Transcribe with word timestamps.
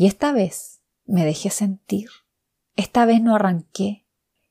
Y 0.00 0.06
esta 0.06 0.32
vez 0.32 0.80
me 1.04 1.26
dejé 1.26 1.50
sentir. 1.50 2.08
Esta 2.74 3.04
vez 3.04 3.20
no 3.20 3.34
arranqué. 3.34 4.06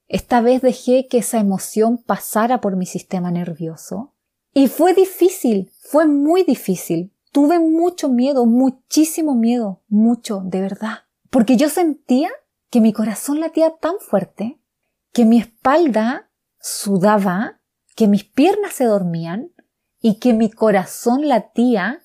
Esta 0.08 0.42
vez 0.42 0.62
dejé 0.62 1.08
que 1.08 1.18
esa 1.18 1.40
emoción 1.40 1.98
pasara 1.98 2.62
por 2.62 2.76
mi 2.76 2.86
sistema 2.86 3.32
nervioso. 3.32 4.14
Y 4.54 4.68
fue 4.68 4.94
difícil, 4.94 5.72
fue 5.82 6.06
muy 6.06 6.44
difícil. 6.44 7.16
Tuve 7.32 7.58
mucho 7.58 8.10
miedo, 8.10 8.46
muchísimo 8.46 9.34
miedo, 9.34 9.82
mucho, 9.88 10.44
de 10.46 10.62
verdad. 10.62 11.00
Porque 11.32 11.58
yo 11.58 11.68
sentía 11.70 12.30
que 12.70 12.80
mi 12.80 12.94
corazón 12.94 13.40
latía 13.40 13.76
tan 13.76 13.96
fuerte, 14.00 14.62
que 15.14 15.26
mi 15.26 15.40
espalda 15.40 16.30
sudaba, 16.62 17.60
que 17.96 18.08
mis 18.08 18.24
piernas 18.24 18.74
se 18.74 18.86
dormían 18.86 19.52
y 20.00 20.20
que 20.20 20.34
mi 20.34 20.52
corazón 20.52 21.28
latía. 21.28 22.04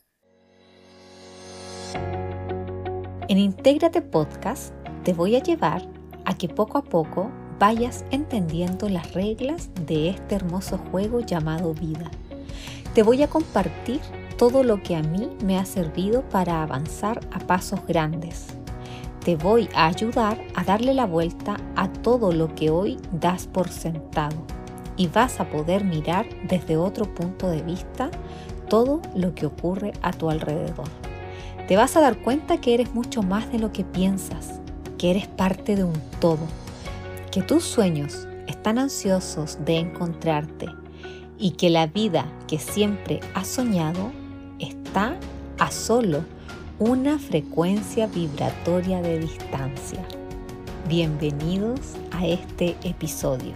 En 3.26 3.38
Intégrate 3.38 4.02
Podcast 4.02 4.74
te 5.02 5.14
voy 5.14 5.34
a 5.34 5.42
llevar 5.42 5.88
a 6.26 6.36
que 6.36 6.46
poco 6.46 6.76
a 6.76 6.82
poco 6.82 7.30
vayas 7.58 8.04
entendiendo 8.10 8.90
las 8.90 9.14
reglas 9.14 9.70
de 9.86 10.10
este 10.10 10.34
hermoso 10.34 10.76
juego 10.90 11.20
llamado 11.20 11.72
vida. 11.72 12.10
Te 12.92 13.02
voy 13.02 13.22
a 13.22 13.28
compartir 13.28 14.00
todo 14.36 14.62
lo 14.62 14.82
que 14.82 14.94
a 14.94 15.02
mí 15.02 15.30
me 15.42 15.58
ha 15.58 15.64
servido 15.64 16.20
para 16.28 16.62
avanzar 16.62 17.26
a 17.32 17.38
pasos 17.38 17.80
grandes. 17.86 18.48
Te 19.24 19.36
voy 19.36 19.70
a 19.74 19.86
ayudar 19.86 20.38
a 20.54 20.62
darle 20.62 20.92
la 20.92 21.06
vuelta 21.06 21.56
a 21.76 21.90
todo 21.90 22.30
lo 22.30 22.54
que 22.54 22.68
hoy 22.68 22.98
das 23.10 23.46
por 23.46 23.68
sentado 23.70 24.36
y 24.98 25.08
vas 25.08 25.40
a 25.40 25.48
poder 25.48 25.82
mirar 25.82 26.26
desde 26.46 26.76
otro 26.76 27.06
punto 27.14 27.48
de 27.48 27.62
vista 27.62 28.10
todo 28.68 29.00
lo 29.14 29.34
que 29.34 29.46
ocurre 29.46 29.92
a 30.02 30.12
tu 30.12 30.28
alrededor. 30.28 31.13
Te 31.66 31.76
vas 31.76 31.96
a 31.96 32.02
dar 32.02 32.18
cuenta 32.18 32.60
que 32.60 32.74
eres 32.74 32.94
mucho 32.94 33.22
más 33.22 33.50
de 33.50 33.58
lo 33.58 33.72
que 33.72 33.84
piensas, 33.84 34.60
que 34.98 35.10
eres 35.10 35.26
parte 35.28 35.76
de 35.76 35.84
un 35.84 35.98
todo, 36.20 36.46
que 37.32 37.42
tus 37.42 37.64
sueños 37.64 38.28
están 38.46 38.78
ansiosos 38.78 39.64
de 39.64 39.78
encontrarte 39.78 40.66
y 41.38 41.52
que 41.52 41.70
la 41.70 41.86
vida 41.86 42.30
que 42.48 42.58
siempre 42.58 43.20
has 43.32 43.48
soñado 43.48 44.12
está 44.58 45.18
a 45.58 45.70
solo 45.70 46.26
una 46.78 47.18
frecuencia 47.18 48.08
vibratoria 48.08 49.00
de 49.00 49.20
distancia. 49.20 50.06
Bienvenidos 50.86 51.94
a 52.10 52.26
este 52.26 52.76
episodio. 52.84 53.54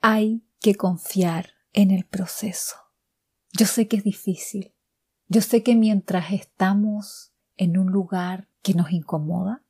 Hay 0.00 0.46
que 0.60 0.76
confiar 0.76 1.50
en 1.74 1.90
el 1.90 2.06
proceso. 2.06 2.85
Yo 3.56 3.64
sé 3.64 3.88
que 3.88 3.96
es 3.96 4.04
difícil. 4.04 4.74
Yo 5.28 5.40
sé 5.40 5.62
que 5.62 5.74
mientras 5.74 6.30
estamos 6.32 7.32
en 7.56 7.78
un 7.78 7.86
lugar 7.86 8.50
que 8.60 8.74
nos 8.74 8.92
incomoda, 8.92 9.64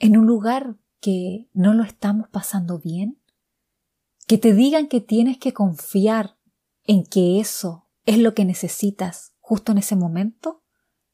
en 0.00 0.16
un 0.16 0.26
lugar 0.26 0.76
que 1.00 1.48
no 1.52 1.74
lo 1.74 1.84
estamos 1.84 2.28
pasando 2.28 2.80
bien, 2.80 3.22
que 4.26 4.36
te 4.36 4.52
digan 4.52 4.88
que 4.88 5.00
tienes 5.00 5.38
que 5.38 5.52
confiar 5.52 6.38
en 6.82 7.04
que 7.04 7.38
eso 7.38 7.88
es 8.04 8.18
lo 8.18 8.34
que 8.34 8.44
necesitas 8.44 9.36
justo 9.38 9.70
en 9.70 9.78
ese 9.78 9.94
momento, 9.94 10.64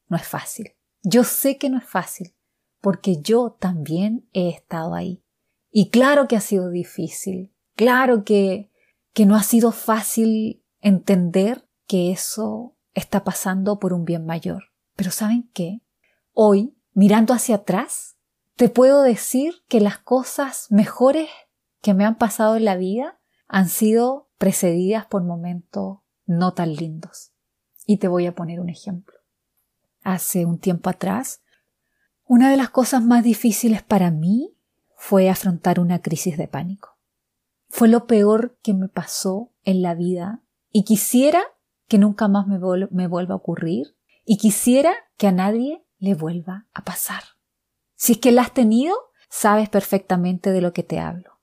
no 0.07 0.17
es 0.17 0.27
fácil. 0.27 0.71
Yo 1.03 1.23
sé 1.23 1.57
que 1.57 1.69
no 1.69 1.77
es 1.77 1.85
fácil, 1.85 2.33
porque 2.79 3.21
yo 3.21 3.51
también 3.59 4.27
he 4.33 4.49
estado 4.49 4.95
ahí. 4.95 5.23
Y 5.69 5.89
claro 5.89 6.27
que 6.27 6.35
ha 6.35 6.41
sido 6.41 6.71
difícil, 6.71 7.53
claro 7.75 8.23
que, 8.23 8.71
que 9.13 9.27
no 9.27 9.35
ha 9.35 9.43
sido 9.43 9.71
fácil 9.71 10.63
entender 10.79 11.67
que 11.91 12.09
eso 12.09 12.77
está 12.93 13.25
pasando 13.25 13.77
por 13.77 13.91
un 13.91 14.05
bien 14.05 14.25
mayor. 14.25 14.71
Pero 14.95 15.11
¿saben 15.11 15.51
qué? 15.53 15.81
Hoy, 16.31 16.73
mirando 16.93 17.33
hacia 17.33 17.55
atrás, 17.55 18.15
te 18.55 18.69
puedo 18.69 19.01
decir 19.01 19.55
que 19.67 19.81
las 19.81 19.97
cosas 19.97 20.67
mejores 20.69 21.27
que 21.81 21.93
me 21.93 22.05
han 22.05 22.17
pasado 22.17 22.55
en 22.55 22.63
la 22.63 22.77
vida 22.77 23.19
han 23.49 23.67
sido 23.67 24.29
precedidas 24.37 25.05
por 25.05 25.25
momentos 25.25 25.97
no 26.25 26.53
tan 26.53 26.75
lindos. 26.75 27.33
Y 27.85 27.97
te 27.97 28.07
voy 28.07 28.25
a 28.25 28.35
poner 28.35 28.61
un 28.61 28.69
ejemplo. 28.69 29.17
Hace 30.01 30.45
un 30.45 30.59
tiempo 30.59 30.89
atrás, 30.89 31.41
una 32.25 32.51
de 32.51 32.55
las 32.55 32.69
cosas 32.69 33.03
más 33.03 33.21
difíciles 33.21 33.83
para 33.83 34.11
mí 34.11 34.55
fue 34.95 35.29
afrontar 35.29 35.77
una 35.77 36.01
crisis 36.01 36.37
de 36.37 36.47
pánico. 36.47 36.97
Fue 37.67 37.89
lo 37.89 38.07
peor 38.07 38.57
que 38.63 38.73
me 38.73 38.87
pasó 38.87 39.51
en 39.65 39.81
la 39.81 39.93
vida 39.93 40.41
y 40.71 40.85
quisiera 40.85 41.43
que 41.91 41.97
nunca 41.97 42.29
más 42.29 42.47
me, 42.47 42.57
vuelva 42.57 43.33
a 43.33 43.37
ocurrir 43.37 43.97
y 44.23 44.37
quisiera 44.37 44.93
que 45.17 45.27
a 45.27 45.33
nadie 45.33 45.85
le 45.97 46.13
vuelva 46.13 46.69
a 46.73 46.85
pasar. 46.85 47.21
Si 47.95 48.13
es 48.13 48.17
que 48.19 48.31
la 48.31 48.43
has 48.43 48.53
tenido, 48.53 48.95
sabes 49.29 49.67
perfectamente 49.67 50.53
de 50.53 50.61
lo 50.61 50.71
que 50.71 50.83
te 50.83 50.99
hablo. 50.99 51.41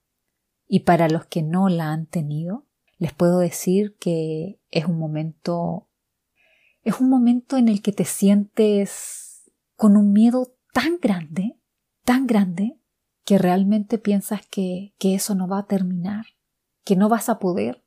Y 0.66 0.81
para 0.81 1.10
los 1.10 1.26
que 1.26 1.42
no 1.42 1.69
la 1.69 1.92
han 1.92 2.06
tenido, 2.06 2.66
les 2.97 3.12
puedo 3.12 3.41
decir 3.41 3.98
que 4.00 4.58
es 4.70 4.87
un 4.87 4.98
momento, 4.98 5.91
es 6.81 6.98
un 6.98 7.10
momento 7.10 7.58
en 7.58 7.69
el 7.69 7.82
que 7.82 7.92
te 7.92 8.06
sientes 8.06 9.53
con 9.76 9.98
un 9.98 10.14
miedo 10.14 10.56
tan 10.72 10.98
grande, 10.98 11.60
tan 12.04 12.26
grande, 12.26 12.81
que 13.26 13.37
realmente 13.37 13.98
piensas 13.98 14.47
que, 14.47 14.94
que 14.98 15.14
eso 15.14 15.34
no 15.34 15.47
va 15.47 15.58
a 15.58 15.66
terminar, 15.66 16.25
que 16.84 16.97
no 16.97 17.10
vas 17.10 17.28
a 17.28 17.38
poder. 17.38 17.84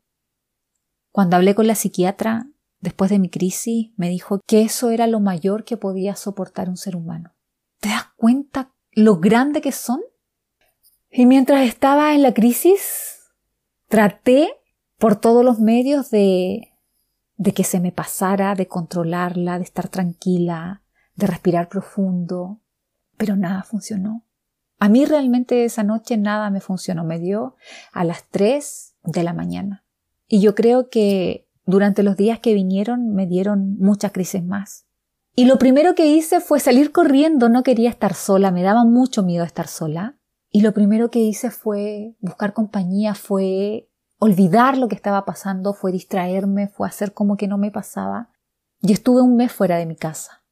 Cuando 1.12 1.36
hablé 1.36 1.56
con 1.56 1.68
la 1.68 1.76
psiquiatra 1.76 2.48
después 2.80 3.12
de 3.12 3.20
mi 3.20 3.30
crisis, 3.30 3.92
me 3.98 4.10
dijo 4.10 4.40
que 4.48 4.62
eso 4.62 4.90
era 4.90 5.08
lo 5.08 5.20
mayor 5.20 5.66
que 5.66 5.78
podía 5.78 6.16
soportar 6.16 6.70
un 6.70 6.78
ser 6.78 6.96
humano. 6.96 7.34
¿Te 7.80 7.90
das 7.90 8.06
cuenta 8.16 8.74
lo 8.94 9.20
grande 9.20 9.62
que 9.62 9.72
son? 9.72 10.02
Y 11.10 11.26
mientras 11.26 11.68
estaba 11.68 12.14
en 12.16 12.22
la 12.22 12.34
crisis, 12.34 13.34
traté 13.88 14.54
por 14.98 15.18
todos 15.18 15.44
los 15.44 15.60
medios 15.60 16.10
de, 16.10 16.72
de 17.36 17.54
que 17.54 17.64
se 17.64 17.80
me 17.80 17.92
pasara, 17.92 18.56
de 18.56 18.68
controlarla, 18.68 19.58
de 19.58 19.66
estar 19.66 19.90
tranquila, 19.90 20.84
de 21.16 21.28
respirar 21.28 21.68
profundo, 21.68 22.62
pero 23.18 23.36
nada 23.36 23.64
funcionó. 23.64 24.24
A 24.80 24.90
mí 24.90 25.06
realmente 25.06 25.66
esa 25.66 25.84
noche 25.84 26.18
nada 26.18 26.50
me 26.50 26.62
funcionó, 26.62 27.04
me 27.04 27.20
dio 27.20 27.56
a 27.92 28.04
las 28.04 28.28
3 28.30 28.96
de 29.04 29.24
la 29.24 29.34
mañana. 29.34 29.84
Y 30.34 30.40
yo 30.40 30.56
creo 30.56 30.90
que 30.90 31.46
durante 31.66 32.04
los 32.04 32.16
días 32.16 32.40
que 32.40 32.54
vinieron 32.54 33.14
me 33.14 33.28
dieron 33.28 33.78
muchas 33.80 34.14
crisis 34.14 34.42
más. 34.42 34.86
Y 35.36 35.44
lo 35.44 35.60
primero 35.60 35.94
que 35.94 36.08
hice 36.08 36.40
fue 36.40 36.62
salir 36.62 36.94
corriendo, 36.94 37.50
no 37.50 37.64
quería 37.64 37.90
estar 37.90 38.14
sola, 38.14 38.50
me 38.50 38.64
daba 38.64 38.86
mucho 38.86 39.24
miedo 39.24 39.44
estar 39.44 39.68
sola. 39.68 40.18
Y 40.50 40.62
lo 40.62 40.72
primero 40.74 41.12
que 41.12 41.20
hice 41.20 41.52
fue 41.52 42.16
buscar 42.22 42.54
compañía, 42.54 43.14
fue 43.14 43.90
olvidar 44.20 44.78
lo 44.78 44.88
que 44.88 44.96
estaba 44.96 45.26
pasando, 45.26 45.74
fue 45.74 45.92
distraerme, 45.92 46.70
fue 46.70 46.88
hacer 46.88 47.14
como 47.14 47.36
que 47.36 47.50
no 47.50 47.58
me 47.58 47.70
pasaba. 47.70 48.30
Y 48.82 48.94
estuve 48.94 49.22
un 49.22 49.36
mes 49.36 49.52
fuera 49.52 49.76
de 49.76 49.86
mi 49.86 49.98
casa. 49.98 50.46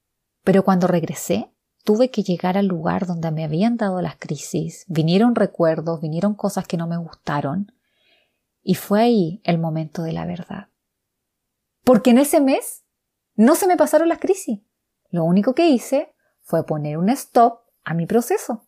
Pero 0.43 0.65
cuando 0.65 0.87
regresé, 0.87 1.53
tuve 1.85 2.11
que 2.11 2.23
llegar 2.23 2.57
al 2.57 2.67
lugar 2.67 3.07
donde 3.07 3.31
me 3.31 3.45
habían 3.45 3.77
dado 3.77 4.01
las 4.01 4.17
crisis, 4.17 4.83
vinieron 4.89 5.35
recuerdos, 5.35 6.01
vinieron 6.01 6.33
cosas 6.35 6.67
que 6.67 6.75
no 6.75 6.85
me 6.85 6.97
gustaron, 6.97 7.71
y 8.61 8.75
fue 8.75 9.01
ahí 9.01 9.41
el 9.43 9.57
momento 9.57 10.03
de 10.03 10.13
la 10.13 10.25
verdad. 10.25 10.69
Porque 11.83 12.11
en 12.11 12.17
ese 12.17 12.41
mes 12.41 12.83
no 13.35 13.55
se 13.55 13.67
me 13.67 13.77
pasaron 13.77 14.09
las 14.09 14.19
crisis. 14.19 14.59
Lo 15.09 15.23
único 15.23 15.55
que 15.55 15.69
hice 15.69 16.13
fue 16.41 16.65
poner 16.65 16.97
un 16.97 17.09
stop 17.09 17.61
a 17.83 17.93
mi 17.93 18.05
proceso. 18.05 18.67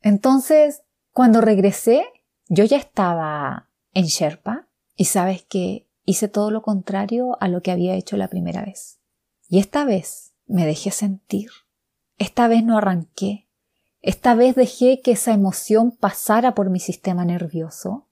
Entonces, 0.00 0.82
cuando 1.12 1.40
regresé, 1.40 2.04
yo 2.48 2.64
ya 2.64 2.76
estaba 2.76 3.68
en 3.92 4.04
Sherpa 4.04 4.68
y 4.96 5.06
sabes 5.06 5.42
que 5.42 5.88
hice 6.04 6.28
todo 6.28 6.50
lo 6.50 6.62
contrario 6.62 7.36
a 7.40 7.48
lo 7.48 7.62
que 7.62 7.70
había 7.70 7.94
hecho 7.94 8.16
la 8.16 8.28
primera 8.28 8.64
vez. 8.64 9.00
Y 9.48 9.58
esta 9.58 9.84
vez 9.84 10.34
me 10.46 10.66
dejé 10.66 10.90
sentir. 10.90 11.50
Esta 12.18 12.48
vez 12.48 12.64
no 12.64 12.78
arranqué. 12.78 13.48
Esta 14.00 14.34
vez 14.34 14.54
dejé 14.54 15.00
que 15.00 15.12
esa 15.12 15.32
emoción 15.32 15.92
pasara 15.92 16.54
por 16.54 16.70
mi 16.70 16.80
sistema 16.80 17.24
nervioso. 17.24 18.08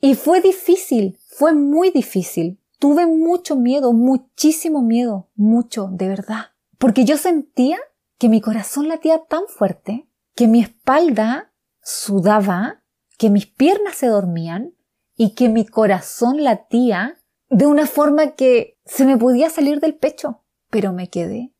Y 0.00 0.14
fue 0.14 0.40
difícil, 0.40 1.18
fue 1.28 1.54
muy 1.54 1.90
difícil. 1.90 2.60
Tuve 2.78 3.06
mucho 3.06 3.56
miedo, 3.56 3.92
muchísimo 3.92 4.82
miedo, 4.82 5.30
mucho, 5.34 5.88
de 5.90 6.08
verdad. 6.08 6.46
Porque 6.78 7.04
yo 7.04 7.16
sentía 7.16 7.78
que 8.18 8.28
mi 8.28 8.40
corazón 8.40 8.88
latía 8.88 9.24
tan 9.24 9.46
fuerte, 9.48 10.08
que 10.34 10.46
mi 10.46 10.60
espalda 10.60 11.52
sudaba, 11.82 12.82
que 13.18 13.30
mis 13.30 13.46
piernas 13.46 13.96
se 13.96 14.08
dormían 14.08 14.74
y 15.16 15.34
que 15.34 15.48
mi 15.48 15.64
corazón 15.66 16.44
latía 16.44 17.16
de 17.48 17.66
una 17.66 17.86
forma 17.86 18.32
que 18.32 18.78
se 18.84 19.06
me 19.06 19.16
podía 19.16 19.48
salir 19.48 19.80
del 19.80 19.94
pecho. 19.94 20.42
Pero 20.70 20.92
me 20.92 21.08
quedé. 21.08 21.54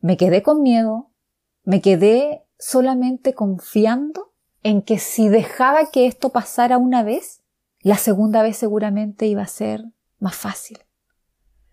Me 0.00 0.16
quedé 0.16 0.42
con 0.42 0.62
miedo. 0.62 1.10
Me 1.64 1.80
quedé 1.80 2.44
solamente 2.58 3.34
confiando 3.34 4.34
en 4.62 4.82
que 4.82 4.98
si 4.98 5.28
dejaba 5.28 5.90
que 5.90 6.06
esto 6.06 6.30
pasara 6.30 6.76
una 6.76 7.02
vez, 7.02 7.42
la 7.80 7.96
segunda 7.96 8.42
vez 8.42 8.56
seguramente 8.56 9.26
iba 9.26 9.42
a 9.42 9.46
ser 9.46 9.84
más 10.18 10.34
fácil. 10.34 10.78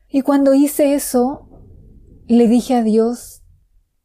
Y 0.07 0.21
cuando 0.21 0.53
hice 0.53 0.93
eso, 0.93 1.49
le 2.27 2.47
dije 2.47 2.75
a 2.75 2.83
Dios, 2.83 3.43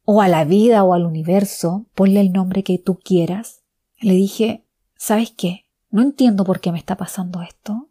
o 0.05 0.23
a 0.23 0.29
la 0.29 0.45
vida 0.45 0.83
o 0.83 0.93
al 0.93 1.07
universo, 1.07 1.87
ponle 1.95 2.21
el 2.21 2.33
nombre 2.33 2.65
que 2.65 2.79
tú 2.79 2.99
quieras, 2.99 3.63
le 4.01 4.15
dije, 4.15 4.67
¿sabes 4.97 5.31
qué? 5.31 5.67
No 5.91 6.03
entiendo 6.03 6.45
por 6.45 6.59
qué 6.61 6.73
me 6.73 6.79
está 6.79 6.97
pasando 6.97 7.43
esto. 7.43 7.91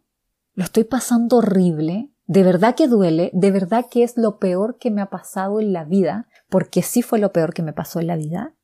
Lo 0.52 0.64
estoy 0.64 0.84
pasando 0.84 1.38
horrible. 1.38 2.10
De 2.26 2.42
verdad 2.42 2.74
que 2.74 2.88
duele. 2.88 3.30
De 3.32 3.50
verdad 3.50 3.86
que 3.90 4.02
es 4.02 4.18
lo 4.18 4.38
peor 4.38 4.76
que 4.78 4.90
me 4.90 5.00
ha 5.00 5.10
pasado 5.10 5.60
en 5.60 5.72
la 5.72 5.84
vida. 5.84 6.28
Porque 6.48 6.82
sí 6.82 7.00
fue 7.00 7.18
lo 7.18 7.32
peor 7.32 7.54
que 7.54 7.62
me 7.62 7.72
pasó 7.72 8.00
en 8.00 8.08
la 8.08 8.16
vida. 8.16 8.54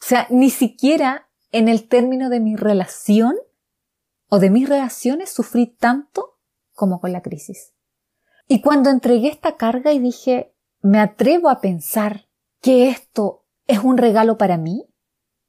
O 0.00 0.06
sea, 0.06 0.28
ni 0.30 0.50
siquiera 0.50 1.28
en 1.50 1.68
el 1.68 1.88
término 1.88 2.28
de 2.28 2.38
mi 2.38 2.54
relación 2.54 3.34
o 4.30 4.38
de 4.38 4.48
mis 4.48 4.68
relaciones 4.68 5.30
sufrí 5.30 5.66
tanto 5.66 6.38
como 6.72 7.00
con 7.00 7.12
la 7.12 7.20
crisis. 7.20 7.74
Y 8.48 8.62
cuando 8.62 8.88
entregué 8.88 9.28
esta 9.28 9.56
carga 9.56 9.92
y 9.92 9.98
dije, 9.98 10.54
me 10.80 10.98
atrevo 10.98 11.50
a 11.50 11.60
pensar 11.60 12.28
que 12.62 12.88
esto 12.88 13.44
es 13.66 13.80
un 13.80 13.98
regalo 13.98 14.38
para 14.38 14.56
mí, 14.56 14.86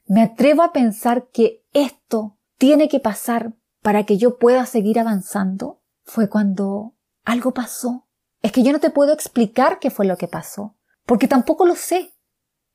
me 0.06 0.24
atrevo 0.24 0.62
a 0.64 0.74
pensar 0.74 1.30
que 1.30 1.66
esto 1.74 2.38
tiene 2.58 2.90
que 2.90 3.00
pasar 3.00 3.54
para 3.82 4.06
que 4.06 4.18
yo 4.18 4.38
pueda 4.38 4.66
seguir 4.66 5.00
avanzando, 5.00 5.82
fue 6.04 6.30
cuando 6.30 6.96
algo 7.24 7.54
pasó. 7.54 8.08
Es 8.42 8.52
que 8.52 8.64
yo 8.64 8.74
no 8.74 8.80
te 8.80 8.90
puedo 8.90 9.14
explicar 9.14 9.80
qué 9.80 9.90
fue 9.90 10.06
lo 10.06 10.18
que 10.18 10.28
pasó, 10.28 10.76
porque 11.06 11.28
tampoco 11.28 11.66
lo 11.66 11.76
sé, 11.76 12.14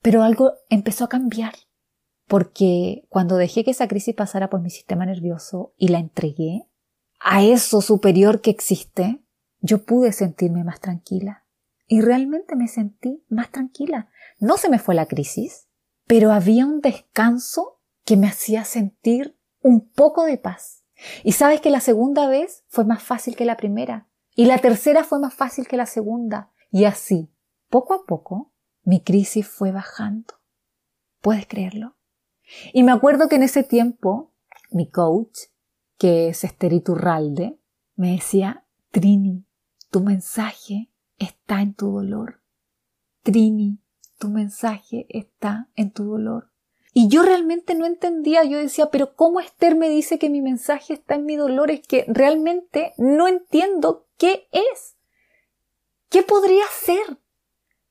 pero 0.03 0.23
algo 0.23 0.53
empezó 0.71 1.05
a 1.05 1.09
cambiar. 1.09 1.55
Porque 2.27 3.07
cuando 3.09 3.37
dejé 3.37 3.65
que 3.65 3.71
esa 3.71 3.89
crisis 3.89 4.15
pasara 4.15 4.51
por 4.51 4.61
mi 4.61 4.71
sistema 4.71 5.07
nervioso 5.07 5.75
y 5.77 5.89
la 5.89 5.99
entregué 5.99 6.69
a 7.21 7.43
eso 7.43 7.81
superior 7.81 8.41
que 8.41 8.51
existe, 8.51 9.23
yo 9.61 9.85
pude 9.85 10.13
sentirme 10.13 10.65
más 10.65 10.81
tranquila. 10.81 11.45
Y 11.87 12.01
realmente 12.01 12.57
me 12.57 12.67
sentí 12.67 13.25
más 13.29 13.51
tranquila. 13.51 14.11
No 14.41 14.57
se 14.57 14.69
me 14.69 14.79
fue 14.79 14.95
la 14.95 15.07
crisis, 15.07 15.69
pero 16.07 16.33
había 16.33 16.67
un 16.67 16.81
descanso 16.81 17.81
que 18.05 18.17
me 18.17 18.27
hacía 18.27 18.65
sentir 18.65 19.39
un 19.61 19.89
poco 19.89 20.25
de 20.25 20.39
paz. 20.39 20.85
Y 21.23 21.33
sabes 21.33 21.61
que 21.61 21.71
la 21.71 21.81
segunda 21.81 22.29
vez 22.29 22.65
fue 22.69 22.85
más 22.85 23.03
fácil 23.03 23.37
que 23.37 23.45
la 23.45 23.57
primera. 23.57 24.09
Y 24.35 24.47
la 24.47 24.59
tercera 24.59 25.05
fue 25.05 25.19
más 25.19 25.35
fácil 25.35 25.67
que 25.67 25.77
la 25.77 25.87
segunda. 25.87 26.51
Y 26.71 26.85
así, 26.85 27.33
poco 27.69 27.95
a 27.95 28.05
poco, 28.05 28.53
mi 28.83 29.01
crisis 29.01 29.47
fue 29.47 29.73
bajando. 29.73 30.35
¿Puedes 31.21 31.47
creerlo? 31.47 31.96
Y 32.73 32.83
me 32.83 32.93
acuerdo 32.93 33.29
que 33.29 33.37
en 33.37 33.43
ese 33.43 33.63
tiempo, 33.63 34.33
mi 34.71 34.89
coach, 34.91 35.39
que 35.99 36.29
es 36.29 36.45
Esther 36.45 36.73
Iturralde, 36.73 37.59
me 37.95 38.13
decía, 38.13 38.65
Trini, 38.91 39.45
tu 39.91 40.01
mensaje 40.01 40.91
está 41.19 41.63
en 41.63 41.75
tu 41.75 41.91
dolor. 41.91 42.41
Trini, 43.23 43.79
tu 44.19 44.29
mensaje 44.29 45.07
está 45.09 45.69
en 45.75 45.93
tu 45.93 46.05
dolor. 46.05 46.51
Y 46.93 47.09
yo 47.09 47.23
realmente 47.23 47.75
no 47.75 47.85
entendía, 47.85 48.45
yo 48.45 48.59
decía, 48.59 48.91
pero 48.91 49.15
¿cómo 49.15 49.41
Esther 49.41 49.75
me 49.75 49.91
dice 49.91 50.19
que 50.19 50.31
mi 50.31 50.41
mensaje 50.41 50.95
está 50.95 51.17
en 51.17 51.27
mi 51.27 51.37
dolor? 51.37 51.71
Es 51.71 51.87
que 51.87 52.07
realmente 52.09 52.95
no 52.97 53.29
entiendo 53.29 54.07
qué 54.17 54.49
es. 54.51 54.97
¿Qué 56.09 56.23
podría 56.23 56.65
ser? 56.73 57.19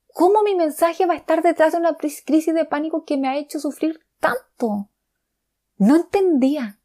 ¿Cómo 0.07 0.41
mi 0.43 0.55
mensaje 0.55 1.05
va 1.05 1.13
a 1.13 1.17
estar 1.17 1.43
detrás 1.43 1.73
de 1.73 1.79
una 1.79 1.95
crisis 1.97 2.55
de 2.55 2.65
pánico 2.65 3.05
que 3.05 3.17
me 3.17 3.27
ha 3.27 3.37
hecho 3.37 3.59
sufrir 3.59 4.04
tanto? 4.19 4.89
No 5.77 5.95
entendía. 5.95 6.79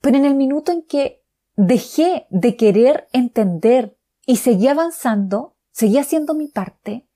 Pero 0.00 0.16
en 0.16 0.24
el 0.24 0.34
minuto 0.34 0.72
en 0.72 0.82
que 0.82 1.24
dejé 1.56 2.26
de 2.30 2.56
querer 2.56 3.08
entender 3.12 3.96
y 4.26 4.36
seguí 4.36 4.68
avanzando, 4.68 5.56
seguí 5.70 5.98
haciendo 5.98 6.34
mi 6.34 6.48
parte, 6.48 7.06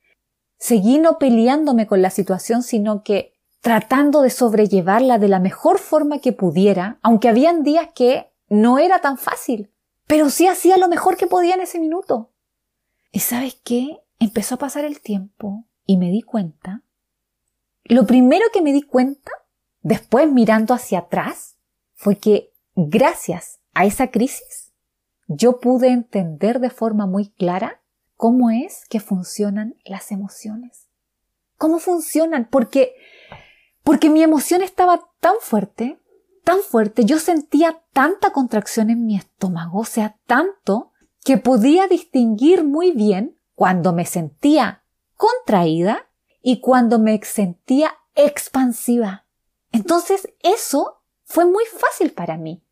seguí 0.59 0.99
no 0.99 1.19
peleándome 1.19 1.87
con 1.87 2.03
la 2.03 2.11
situación, 2.11 2.63
sino 2.63 3.03
que 3.03 3.35
tratando 3.61 4.23
de 4.23 4.31
sobrellevarla 4.31 5.19
de 5.19 5.29
la 5.29 5.41
mejor 5.41 5.79
forma 5.79 6.21
que 6.21 6.33
pudiera, 6.33 6.99
aunque 7.03 7.29
habían 7.29 7.63
días 7.63 7.89
que 7.95 8.33
no 8.49 8.79
era 8.79 9.01
tan 9.01 9.19
fácil, 9.19 9.73
pero 10.07 10.31
sí 10.31 10.47
hacía 10.47 10.77
lo 10.79 10.89
mejor 10.89 11.17
que 11.17 11.27
podía 11.27 11.55
en 11.55 11.61
ese 11.61 11.81
minuto. 11.81 12.33
¿Y 13.13 13.21
sabes 13.21 13.61
qué? 13.65 14.01
Empezó 14.19 14.57
a 14.57 14.59
pasar 14.59 14.85
el 14.85 15.01
tiempo 15.01 15.65
y 15.87 15.97
me 15.97 16.11
di 16.11 16.23
cuenta. 16.23 16.83
Lo 17.89 18.07
primero 18.07 18.45
que 18.53 18.61
me 18.61 18.73
di 18.73 18.83
cuenta, 18.83 19.33
después 19.81 20.31
mirando 20.31 20.75
hacia 20.75 21.01
atrás, 21.01 21.57
fue 21.95 22.17
que 22.17 22.53
gracias 22.75 23.61
a 23.73 23.87
esa 23.87 24.11
crisis, 24.11 24.73
yo 25.27 25.59
pude 25.59 25.89
entender 25.89 26.61
de 26.61 26.71
forma 26.71 27.07
muy 27.07 27.31
clara 27.31 27.81
cómo 28.17 28.51
es 28.51 28.85
que 28.91 29.01
funcionan 29.01 29.75
las 29.85 30.13
emociones. 30.13 30.89
¿Cómo 31.57 31.79
funcionan? 31.79 32.47
Porque, 32.51 32.95
porque 33.83 34.11
mi 34.11 34.23
emoción 34.23 34.63
estaba 34.63 35.09
tan 35.21 35.35
fuerte, 35.41 35.99
tan 36.45 36.61
fuerte, 36.61 37.05
yo 37.05 37.19
sentía 37.19 37.83
tanta 37.93 38.33
contracción 38.33 38.91
en 38.91 39.07
mi 39.07 39.17
estómago, 39.17 39.81
o 39.81 39.85
sea, 39.85 40.19
tanto 40.27 40.93
que 41.25 41.39
podía 41.39 41.89
distinguir 41.89 42.65
muy 42.65 42.93
bien 42.93 43.39
cuando 43.55 43.93
me 43.93 44.05
sentía 44.05 44.83
contraída 45.17 46.08
y 46.49 46.61
cuando 46.61 46.99
me 46.99 47.21
sentía 47.25 47.93
expansiva. 48.15 49.27
Entonces 49.71 50.33
eso 50.43 51.03
fue 51.25 51.45
muy 51.45 51.65
fácil 51.67 52.11
para 52.13 52.39
mí. 52.39 52.65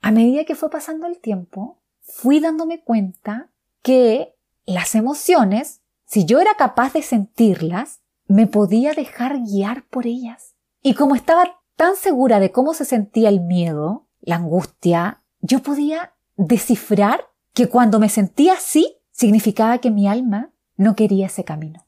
A 0.00 0.12
medida 0.12 0.44
que 0.44 0.54
fue 0.54 0.70
pasando 0.70 1.08
el 1.08 1.18
tiempo, 1.18 1.80
fui 2.02 2.38
dándome 2.38 2.84
cuenta 2.84 3.50
que 3.82 4.36
las 4.64 4.94
emociones, 4.94 5.80
si 6.04 6.24
yo 6.24 6.38
era 6.38 6.54
capaz 6.54 6.92
de 6.92 7.02
sentirlas, 7.02 7.98
me 8.28 8.46
podía 8.46 8.92
dejar 8.92 9.40
guiar 9.40 9.88
por 9.88 10.06
ellas. 10.06 10.54
Y 10.82 10.94
como 10.94 11.16
estaba 11.16 11.60
tan 11.74 11.96
segura 11.96 12.38
de 12.38 12.52
cómo 12.52 12.74
se 12.74 12.84
sentía 12.84 13.28
el 13.28 13.40
miedo, 13.40 14.06
la 14.20 14.36
angustia, 14.36 15.24
yo 15.40 15.64
podía 15.64 16.14
descifrar 16.36 17.24
que 17.54 17.68
cuando 17.68 17.98
me 17.98 18.08
sentía 18.08 18.52
así, 18.52 18.98
significaba 19.10 19.78
que 19.78 19.90
mi 19.90 20.06
alma 20.06 20.52
no 20.76 20.94
quería 20.94 21.26
ese 21.26 21.42
camino. 21.42 21.84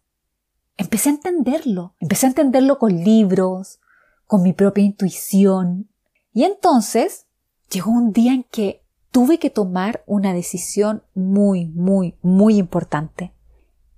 Empecé 0.83 1.11
a 1.11 1.13
entenderlo, 1.13 1.95
empecé 2.01 2.27
a 2.27 2.31
entenderlo 2.31 2.81
con 2.81 3.05
libros, 3.05 3.79
con 4.27 4.43
mi 4.43 4.53
propia 4.53 4.83
intuición. 4.83 5.89
Y 6.33 6.43
entonces 6.43 7.29
llegó 7.71 7.93
un 7.93 8.13
día 8.13 8.33
en 8.33 8.43
que 8.43 8.85
tuve 9.13 9.39
que 9.39 9.49
tomar 9.49 10.03
una 10.07 10.35
decisión 10.35 11.05
muy, 11.15 11.67
muy, 11.67 12.19
muy 12.21 12.57
importante. 12.57 13.33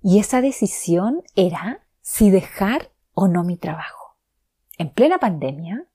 Y 0.03 0.19
esa 0.19 0.41
decisión 0.41 1.23
era 1.35 1.83
si 2.01 2.29
dejar 2.29 2.91
o 3.15 3.27
no 3.27 3.43
mi 3.43 3.57
trabajo. 3.57 4.19
En 4.77 4.91
plena 4.93 5.17
pandemia, 5.17 5.87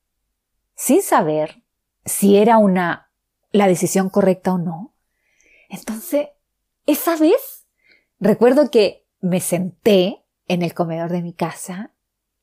sin 0.74 1.02
saber 1.02 1.62
si 2.04 2.36
era 2.36 2.58
una 2.58 3.12
la 3.52 3.68
decisión 3.68 4.10
correcta 4.10 4.54
o 4.54 4.58
no. 4.58 4.92
Entonces, 5.68 6.30
esa 6.84 7.16
vez 7.16 7.68
recuerdo 8.18 8.72
que 8.72 9.06
me 9.20 9.38
senté 9.38 10.19
en 10.50 10.62
el 10.62 10.74
comedor 10.74 11.10
de 11.10 11.22
mi 11.22 11.32
casa 11.32 11.92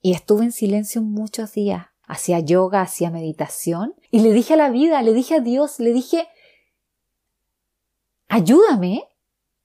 y 0.01 0.13
estuve 0.13 0.45
en 0.45 0.51
silencio 0.51 1.01
muchos 1.01 1.53
días 1.53 1.87
hacía 2.07 2.39
yoga, 2.39 2.81
hacía 2.81 3.11
meditación, 3.11 3.93
y 4.09 4.21
le 4.21 4.31
dije 4.31 4.53
a 4.53 4.57
la 4.57 4.69
vida, 4.69 5.01
le 5.01 5.13
dije 5.13 5.35
a 5.35 5.39
Dios, 5.41 5.79
le 5.79 5.91
dije, 5.91 6.27
ayúdame 8.29 9.03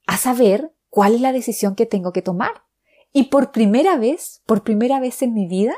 a 0.07 0.17
saber 0.17 0.75
cuál 0.91 1.15
es 1.15 1.21
la 1.21 1.33
decisión 1.33 1.77
que 1.77 1.87
tengo 1.87 2.13
que 2.13 2.21
tomar. 2.21 2.65
Y 3.13 3.25
por 3.25 3.53
primera 3.53 3.97
vez, 3.97 4.43
por 4.45 4.65
primera 4.65 4.99
vez 4.99 5.23
en 5.23 5.35
mi 5.35 5.47
vida, 5.47 5.75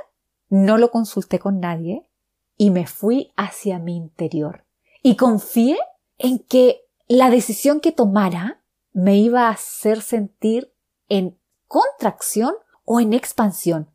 no 0.49 0.79
lo 0.79 0.91
consulté 0.91 1.39
con 1.39 1.61
nadie 1.61 2.09
y 2.57 2.71
me 2.71 2.87
fui 2.87 3.33
hacia 3.37 3.79
mi 3.79 3.97
interior. 3.97 4.65
Y 5.03 5.17
confié 5.17 5.77
en 6.17 6.39
que 6.39 6.87
la 7.09 7.29
decisión 7.29 7.81
que 7.81 7.93
tomara 7.93 8.63
me 8.93 9.19
iba 9.19 9.49
a 9.49 9.51
hacer 9.51 10.01
sentir 10.01 10.73
en 11.09 11.37
contracción 11.75 12.55
o 12.85 13.01
en 13.01 13.13
expansión, 13.15 13.91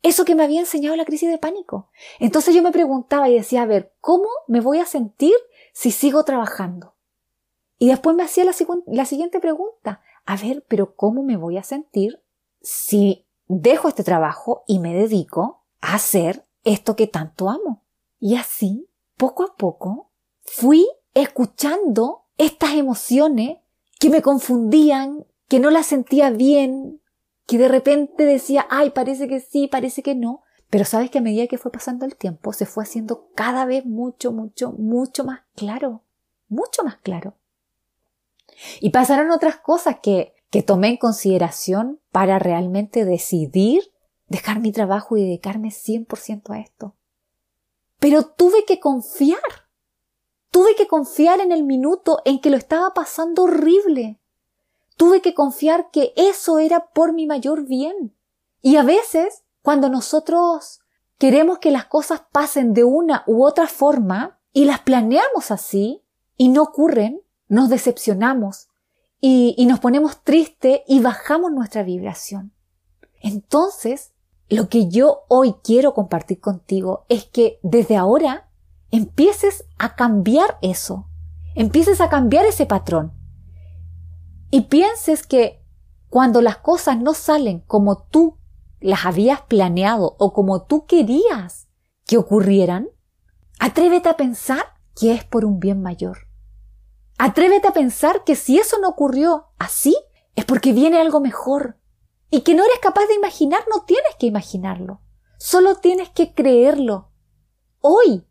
eso 0.00 0.24
que 0.24 0.34
me 0.34 0.42
había 0.42 0.60
enseñado 0.60 0.96
la 0.96 1.04
crisis 1.04 1.28
de 1.28 1.36
pánico. 1.36 1.90
Entonces 2.18 2.54
yo 2.54 2.62
me 2.62 2.72
preguntaba 2.72 3.28
y 3.28 3.34
decía, 3.34 3.60
a 3.60 3.66
ver, 3.66 3.92
¿cómo 4.00 4.26
me 4.48 4.62
voy 4.62 4.78
a 4.78 4.86
sentir 4.86 5.34
si 5.74 5.90
sigo 5.90 6.24
trabajando? 6.24 6.94
Y 7.76 7.88
después 7.88 8.16
me 8.16 8.22
hacía 8.22 8.44
la, 8.44 8.54
la 8.86 9.04
siguiente 9.04 9.38
pregunta, 9.38 10.00
a 10.24 10.36
ver, 10.38 10.64
pero 10.66 10.96
¿cómo 10.96 11.22
me 11.22 11.36
voy 11.36 11.58
a 11.58 11.62
sentir 11.62 12.22
si 12.62 13.26
dejo 13.48 13.88
este 13.88 14.02
trabajo 14.02 14.64
y 14.66 14.78
me 14.78 14.94
dedico 14.94 15.66
a 15.82 15.96
hacer 15.96 16.46
esto 16.62 16.96
que 16.96 17.06
tanto 17.06 17.50
amo? 17.50 17.84
Y 18.18 18.36
así, 18.36 18.88
poco 19.18 19.42
a 19.42 19.56
poco, 19.56 20.10
fui 20.40 20.88
escuchando 21.12 22.24
estas 22.38 22.72
emociones 22.72 23.58
que 24.00 24.08
me 24.08 24.22
confundían, 24.22 25.26
que 25.54 25.60
no 25.60 25.70
las 25.70 25.86
sentía 25.86 26.30
bien, 26.30 27.00
que 27.46 27.58
de 27.58 27.68
repente 27.68 28.24
decía, 28.24 28.66
ay, 28.70 28.90
parece 28.90 29.28
que 29.28 29.38
sí, 29.38 29.68
parece 29.68 30.02
que 30.02 30.16
no, 30.16 30.42
pero 30.68 30.84
sabes 30.84 31.12
que 31.12 31.18
a 31.18 31.22
medida 31.22 31.46
que 31.46 31.58
fue 31.58 31.70
pasando 31.70 32.04
el 32.04 32.16
tiempo 32.16 32.52
se 32.52 32.66
fue 32.66 32.82
haciendo 32.82 33.28
cada 33.36 33.64
vez 33.64 33.86
mucho, 33.86 34.32
mucho, 34.32 34.72
mucho 34.72 35.22
más 35.22 35.42
claro, 35.54 36.02
mucho 36.48 36.82
más 36.82 36.96
claro. 36.96 37.36
Y 38.80 38.90
pasaron 38.90 39.30
otras 39.30 39.58
cosas 39.58 39.98
que, 40.02 40.34
que 40.50 40.64
tomé 40.64 40.88
en 40.88 40.96
consideración 40.96 42.00
para 42.10 42.40
realmente 42.40 43.04
decidir 43.04 43.92
dejar 44.26 44.58
mi 44.58 44.72
trabajo 44.72 45.16
y 45.16 45.22
dedicarme 45.22 45.68
100% 45.68 46.52
a 46.52 46.58
esto. 46.58 46.96
Pero 48.00 48.24
tuve 48.24 48.64
que 48.64 48.80
confiar. 48.80 49.38
Tuve 50.50 50.74
que 50.74 50.88
confiar 50.88 51.38
en 51.38 51.52
el 51.52 51.62
minuto 51.62 52.22
en 52.24 52.40
que 52.40 52.50
lo 52.50 52.56
estaba 52.56 52.92
pasando 52.92 53.44
horrible. 53.44 54.18
Tuve 54.96 55.20
que 55.20 55.34
confiar 55.34 55.90
que 55.90 56.12
eso 56.16 56.58
era 56.58 56.86
por 56.92 57.12
mi 57.12 57.26
mayor 57.26 57.66
bien. 57.66 58.14
Y 58.62 58.76
a 58.76 58.82
veces, 58.82 59.42
cuando 59.62 59.88
nosotros 59.88 60.80
queremos 61.18 61.58
que 61.58 61.70
las 61.70 61.86
cosas 61.86 62.22
pasen 62.32 62.74
de 62.74 62.84
una 62.84 63.24
u 63.26 63.44
otra 63.44 63.66
forma 63.66 64.38
y 64.52 64.64
las 64.64 64.80
planeamos 64.80 65.50
así 65.50 66.02
y 66.36 66.48
no 66.48 66.62
ocurren, 66.62 67.22
nos 67.48 67.68
decepcionamos 67.68 68.68
y, 69.20 69.64
nos 69.66 69.80
ponemos 69.80 70.22
tristes 70.22 70.82
y 70.86 71.00
bajamos 71.00 71.50
nuestra 71.50 71.82
vibración. 71.82 72.52
Entonces, 73.22 74.12
lo 74.50 74.68
que 74.68 74.88
yo 74.88 75.22
hoy 75.28 75.54
quiero 75.64 75.94
compartir 75.94 76.40
contigo 76.40 77.06
es 77.08 77.24
que 77.24 77.58
desde 77.62 77.96
ahora 77.96 78.50
empieces 78.90 79.64
a 79.78 79.96
cambiar 79.96 80.58
eso, 80.60 81.06
empieces 81.54 82.02
a 82.02 82.10
cambiar 82.10 82.44
ese 82.44 82.66
patrón 82.66 83.12
y 84.54 84.60
pienses 84.60 85.26
que 85.26 85.60
cuando 86.08 86.40
las 86.40 86.58
cosas 86.58 86.96
no 86.96 87.12
salen 87.12 87.58
como 87.66 88.04
tú 88.04 88.38
las 88.78 89.04
habías 89.04 89.42
planeado 89.42 90.14
o 90.20 90.32
como 90.32 90.62
tú 90.62 90.86
querías 90.86 91.66
que 92.06 92.18
ocurrieran, 92.18 92.88
atrévete 93.58 94.10
a 94.10 94.16
pensar 94.16 94.64
que 94.94 95.12
es 95.12 95.24
por 95.24 95.44
un 95.44 95.58
bien 95.58 95.82
mayor. 95.82 96.28
Atrévete 97.18 97.66
a 97.66 97.72
pensar 97.72 98.22
que 98.22 98.36
si 98.36 98.56
eso 98.56 98.78
no 98.78 98.90
ocurrió 98.90 99.46
así, 99.58 99.96
es 100.36 100.44
porque 100.44 100.72
viene 100.72 101.00
algo 101.00 101.18
mejor, 101.18 101.80
y 102.30 102.42
que 102.42 102.54
no 102.54 102.64
eres 102.64 102.78
capaz 102.80 103.06
de 103.06 103.14
imaginar, 103.14 103.64
no 103.68 103.82
tienes 103.82 104.14
que 104.20 104.26
imaginarlo. 104.26 105.00
Solo 105.36 105.74
tienes 105.78 106.10
que 106.10 106.32
creerlo. 106.32 107.10
Hoy, 107.80 108.24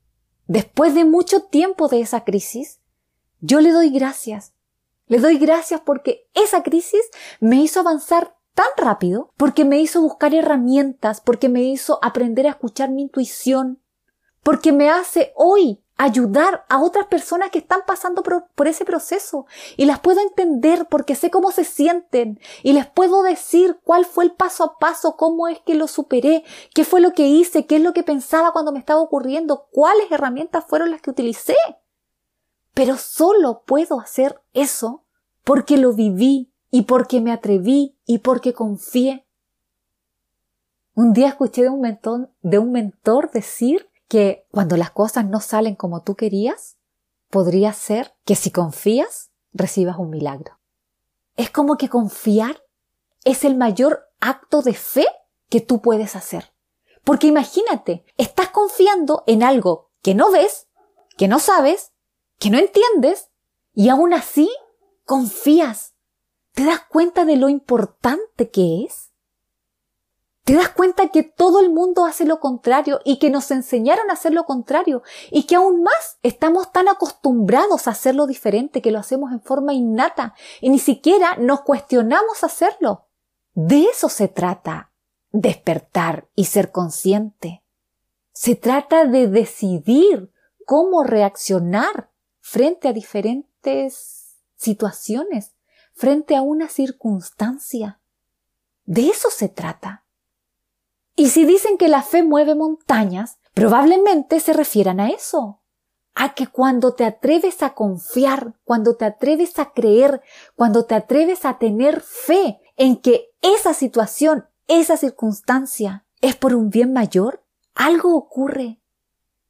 después 0.48 0.96
de 0.96 1.04
mucho 1.04 1.42
tiempo 1.42 1.90
de 1.90 2.00
esa 2.00 2.24
crisis, 2.24 2.80
yo 3.42 3.60
le 3.60 3.74
doy 3.74 3.90
gracias. 3.90 4.54
Le 5.08 5.20
doy 5.20 5.38
gracias 5.38 5.82
porque 5.82 6.30
esa 6.34 6.64
crisis 6.64 7.02
me 7.40 7.58
hizo 7.58 7.80
avanzar 7.80 8.36
tan 8.54 8.68
rápido, 8.78 9.32
porque 9.38 9.66
me 9.66 9.80
hizo 9.80 10.02
buscar 10.02 10.34
herramientas, 10.34 11.22
porque 11.22 11.50
me 11.50 11.64
hizo 11.64 12.00
aprender 12.02 12.48
a 12.48 12.52
escuchar 12.52 12.90
mi 12.90 13.04
intuición, 13.04 13.82
porque 14.44 14.72
me 14.72 14.90
hace 14.90 15.34
hoy 15.36 15.84
ayudar 15.98 16.66
a 16.70 16.82
otras 16.82 17.06
personas 17.08 17.52
que 17.52 17.60
están 17.60 17.82
pasando 17.86 18.24
por, 18.24 18.68
ese 18.68 18.86
proceso 18.86 19.46
y 19.78 19.86
las 19.86 20.00
puedo 20.00 20.22
entender 20.22 20.88
porque 20.90 21.16
sé 21.16 21.30
cómo 21.30 21.52
se 21.52 21.64
sienten 21.64 22.40
y 22.64 22.74
les 22.74 22.88
puedo 22.88 23.24
decir 23.24 23.80
cuál 23.84 24.06
fue 24.06 24.24
el 24.26 24.32
paso 24.32 24.64
a 24.64 24.78
paso, 24.80 25.16
cómo 25.18 25.48
es 25.48 25.60
que 25.60 25.76
lo 25.76 25.88
superé, 25.88 26.44
qué 26.74 26.84
fue 26.84 27.00
lo 27.00 27.14
que 27.14 27.28
hice, 27.28 27.66
qué 27.66 27.76
es 27.76 27.82
lo 27.82 27.94
que 27.94 28.04
pensaba 28.04 28.52
cuando 28.52 28.72
me 28.72 28.80
estaba 28.80 29.02
ocurriendo, 29.02 29.68
cuáles 29.72 30.12
herramientas 30.12 30.66
fueron 30.68 30.92
las 30.92 31.02
que 31.02 31.12
utilicé. 31.12 31.56
Pero 32.74 32.98
solo 32.98 33.64
puedo 33.66 34.00
hacer 34.00 34.42
eso 34.54 35.06
porque 35.44 35.78
lo 35.78 35.94
viví 35.94 36.54
y 36.72 36.84
porque 36.84 37.22
me 37.22 37.32
atreví 37.32 37.98
y 38.06 38.20
porque 38.20 38.54
confié. 38.54 39.28
Un 40.96 41.14
día 41.14 41.30
escuché 41.30 41.64
de 41.64 41.70
un 41.70 41.82
mentor, 41.82 42.32
de 42.42 42.60
un 42.60 42.72
mentor 42.72 43.32
decir 43.32 43.90
que 44.08 44.46
cuando 44.52 44.78
las 44.78 44.92
cosas 44.92 45.26
no 45.26 45.40
salen 45.40 45.76
como 45.76 46.04
tú 46.04 46.16
querías, 46.16 46.78
podría 47.30 47.74
ser 47.74 48.14
que 48.26 48.36
si 48.36 48.52
confías, 48.52 49.32
recibas 49.54 49.98
un 49.98 50.10
milagro. 50.10 50.60
Es 51.36 51.50
como 51.50 51.78
que 51.78 51.90
confiar 51.90 52.64
es 53.24 53.46
el 53.46 53.56
mayor 53.56 54.10
acto 54.20 54.62
de 54.62 54.74
fe 54.74 55.06
que 55.50 55.62
tú 55.62 55.82
puedes 55.82 56.16
hacer. 56.16 56.54
Porque 57.04 57.28
imagínate, 57.28 58.06
estás 58.18 58.50
confiando 58.50 59.24
en 59.28 59.44
algo 59.44 59.92
que 60.02 60.16
no 60.16 60.32
ves, 60.32 60.68
que 61.18 61.28
no 61.28 61.40
sabes, 61.40 61.93
que 62.40 62.50
no 62.50 62.58
entiendes, 62.58 63.30
y 63.74 63.90
aún 63.90 64.14
así 64.14 64.50
confías. 65.06 65.94
¿Te 66.54 66.66
das 66.66 66.82
cuenta 66.88 67.26
de 67.26 67.36
lo 67.36 67.50
importante 67.50 68.50
que 68.50 68.84
es? 68.84 69.10
Te 70.44 70.56
das 70.56 70.70
cuenta 70.70 71.08
que 71.08 71.24
todo 71.24 71.62
el 71.62 71.70
mundo 71.70 72.06
hace 72.06 72.26
lo 72.26 72.42
contrario 72.42 73.00
y 73.06 73.18
que 73.18 73.30
nos 73.30 73.50
enseñaron 73.50 74.10
a 74.10 74.14
hacer 74.14 74.34
lo 74.34 74.44
contrario 74.44 75.02
y 75.32 75.44
que 75.44 75.56
aún 75.56 75.84
más 75.84 76.20
estamos 76.22 76.72
tan 76.74 76.90
acostumbrados 76.90 77.88
a 77.88 77.92
hacerlo 77.92 78.28
diferente 78.28 78.82
que 78.82 78.92
lo 78.92 79.00
hacemos 79.00 79.32
en 79.32 79.42
forma 79.42 79.74
innata 79.74 80.36
y 80.60 80.70
ni 80.70 80.80
siquiera 80.80 81.38
nos 81.38 81.62
cuestionamos 81.62 82.44
hacerlo. 82.44 83.08
De 83.54 83.84
eso 83.84 84.10
se 84.10 84.28
trata, 84.28 84.92
despertar 85.32 86.28
y 86.36 86.46
ser 86.46 86.72
consciente. 86.72 87.64
Se 88.34 88.56
trata 88.56 89.06
de 89.06 89.30
decidir 89.30 90.30
cómo 90.66 91.04
reaccionar 91.04 92.10
frente 92.44 92.90
a 92.90 92.94
diferentes 92.94 94.36
situaciones, 94.58 95.54
frente 95.94 96.36
a 96.36 96.42
una 96.42 96.68
circunstancia. 96.68 98.02
De 98.84 99.08
eso 99.08 99.30
se 99.30 99.48
trata. 99.48 100.04
Y 101.16 101.30
si 101.30 101.46
dicen 101.46 101.78
que 101.78 101.88
la 101.88 102.04
fe 102.04 102.22
mueve 102.22 102.54
montañas, 102.54 103.40
probablemente 103.54 104.42
se 104.42 104.52
refieran 104.52 105.00
a 105.00 105.10
eso. 105.10 105.62
A 106.16 106.36
que 106.36 106.48
cuando 106.48 106.94
te 106.94 107.06
atreves 107.06 107.64
a 107.64 107.74
confiar, 107.74 108.56
cuando 108.66 108.98
te 108.98 109.06
atreves 109.06 109.58
a 109.58 109.72
creer, 109.72 110.22
cuando 110.56 110.86
te 110.86 110.96
atreves 110.96 111.46
a 111.46 111.58
tener 111.58 112.02
fe 112.02 112.60
en 112.76 112.98
que 112.98 113.32
esa 113.42 113.74
situación, 113.74 114.50
esa 114.68 114.98
circunstancia 114.98 116.06
es 116.20 116.36
por 116.36 116.54
un 116.54 116.70
bien 116.70 116.92
mayor, 116.92 117.42
algo 117.74 118.18
ocurre. 118.18 118.82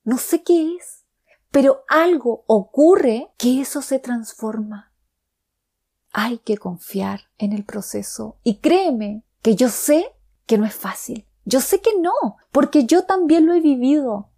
No 0.03 0.19
sé 0.19 0.43
qué 0.43 0.75
es, 0.75 1.02
pero 1.53 1.83
algo 1.87 2.45
ocurre 2.47 3.31
que 3.37 3.61
eso 3.61 3.83
se 3.83 3.99
transforma. 3.99 4.91
Hay 6.11 6.39
que 6.39 6.57
confiar 6.57 7.29
en 7.37 7.53
el 7.53 7.63
proceso 7.63 8.39
y 8.43 8.57
créeme 8.57 9.23
que 9.43 9.55
yo 9.55 9.69
sé 9.69 10.15
que 10.47 10.57
no 10.57 10.65
es 10.65 10.73
fácil. 10.73 11.27
Yo 11.45 11.61
sé 11.61 11.79
que 11.79 11.91
no, 11.99 12.37
porque 12.51 12.85
yo 12.85 13.03
también 13.03 13.45
lo 13.45 13.53
he 13.53 13.61
vivido. 13.61 14.31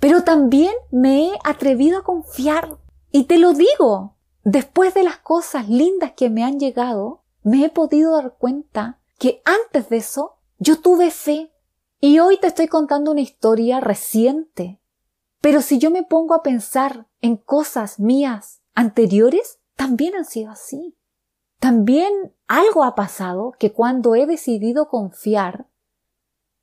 Pero 0.00 0.24
también 0.24 0.72
me 0.90 1.26
he 1.26 1.38
atrevido 1.44 1.98
a 1.98 2.02
confiar. 2.04 2.78
Y 3.10 3.24
te 3.24 3.36
lo 3.36 3.52
digo, 3.52 4.16
después 4.42 4.94
de 4.94 5.02
las 5.02 5.18
cosas 5.18 5.68
lindas 5.68 6.12
que 6.16 6.30
me 6.30 6.44
han 6.44 6.58
llegado, 6.58 7.24
me 7.42 7.62
he 7.62 7.68
podido 7.68 8.16
dar 8.16 8.36
cuenta 8.38 8.98
que 9.18 9.42
antes 9.44 9.90
de 9.90 9.98
eso 9.98 10.38
yo 10.58 10.80
tuve 10.80 11.10
fe. 11.10 11.52
Y 12.00 12.20
hoy 12.20 12.38
te 12.38 12.46
estoy 12.46 12.68
contando 12.68 13.10
una 13.10 13.20
historia 13.20 13.80
reciente. 13.80 14.77
Pero 15.40 15.62
si 15.62 15.78
yo 15.78 15.90
me 15.90 16.02
pongo 16.02 16.34
a 16.34 16.42
pensar 16.42 17.06
en 17.20 17.36
cosas 17.36 18.00
mías 18.00 18.60
anteriores, 18.74 19.60
también 19.76 20.14
han 20.14 20.24
sido 20.24 20.50
así. 20.50 20.96
También 21.60 22.12
algo 22.46 22.84
ha 22.84 22.94
pasado 22.94 23.52
que 23.58 23.72
cuando 23.72 24.14
he 24.14 24.26
decidido 24.26 24.88
confiar, 24.88 25.66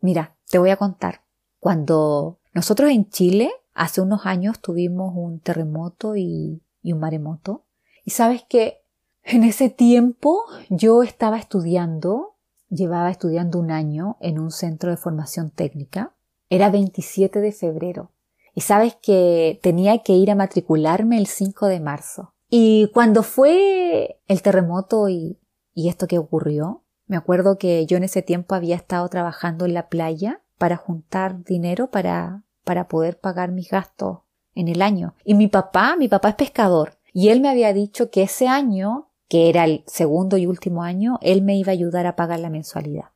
Mira, 0.06 0.36
te 0.52 0.60
voy 0.60 0.70
a 0.70 0.78
contar. 0.78 1.22
Cuando 1.60 2.38
nosotros 2.54 2.92
en 2.92 3.10
Chile, 3.10 3.52
hace 3.74 4.02
unos 4.02 4.28
años 4.28 4.60
tuvimos 4.60 5.16
un 5.16 5.40
terremoto 5.40 6.16
y, 6.16 6.62
un 6.84 7.00
maremoto. 7.00 7.66
Y 8.04 8.12
sabes 8.12 8.44
que 8.44 8.84
en 9.24 9.44
ese 9.44 9.72
tiempo 9.72 10.44
yo 10.70 11.02
estaba 11.02 11.40
estudiando, 11.40 12.36
llevaba 12.70 13.10
estudiando 13.10 13.58
un 13.58 13.72
año 13.72 14.18
en 14.20 14.38
un 14.38 14.52
centro 14.52 14.92
de 14.92 14.98
formación 14.98 15.50
técnica. 15.50 16.14
Era 16.52 16.70
27 16.70 17.42
de 17.42 17.52
febrero. 17.52 18.12
Y 18.56 18.62
sabes 18.62 18.96
que 18.96 19.60
tenía 19.62 20.00
que 20.00 20.14
ir 20.14 20.32
a 20.32 20.36
matricularme 20.36 21.20
el 21.20 21.28
5 21.28 21.68
de 21.68 21.80
marzo. 21.80 22.34
Y 22.50 22.90
cuando 22.94 23.22
fue 23.22 24.22
el 24.28 24.42
terremoto 24.42 25.10
y, 25.10 25.38
y 25.74 25.90
esto 25.90 26.08
que 26.08 26.18
ocurrió, 26.18 26.84
me 27.06 27.18
acuerdo 27.18 27.58
que 27.58 27.86
yo 27.86 27.98
en 27.98 28.06
ese 28.06 28.24
tiempo 28.24 28.56
había 28.56 28.76
estado 28.76 29.08
trabajando 29.10 29.66
en 29.66 29.74
la 29.74 29.90
playa 29.90 30.42
para 30.58 30.78
juntar 30.78 31.44
dinero 31.44 31.92
para, 31.92 32.44
para 32.64 32.88
poder 32.88 33.20
pagar 33.20 33.52
mis 33.52 33.70
gastos 33.70 34.20
en 34.56 34.70
el 34.70 34.82
año. 34.82 35.14
Y 35.24 35.36
mi 35.36 35.48
papá, 35.48 35.96
mi 35.98 36.08
papá 36.08 36.30
es 36.30 36.36
pescador, 36.36 36.98
y 37.14 37.30
él 37.30 37.42
me 37.42 37.50
había 37.50 37.74
dicho 37.74 38.10
que 38.10 38.24
ese 38.24 38.48
año, 38.48 39.12
que 39.28 39.50
era 39.50 39.66
el 39.66 39.84
segundo 39.88 40.38
y 40.38 40.46
último 40.46 40.84
año, 40.84 41.20
él 41.22 41.42
me 41.42 41.58
iba 41.58 41.72
a 41.72 41.74
ayudar 41.74 42.08
a 42.08 42.16
pagar 42.16 42.40
la 42.40 42.50
mensualidad. 42.50 43.12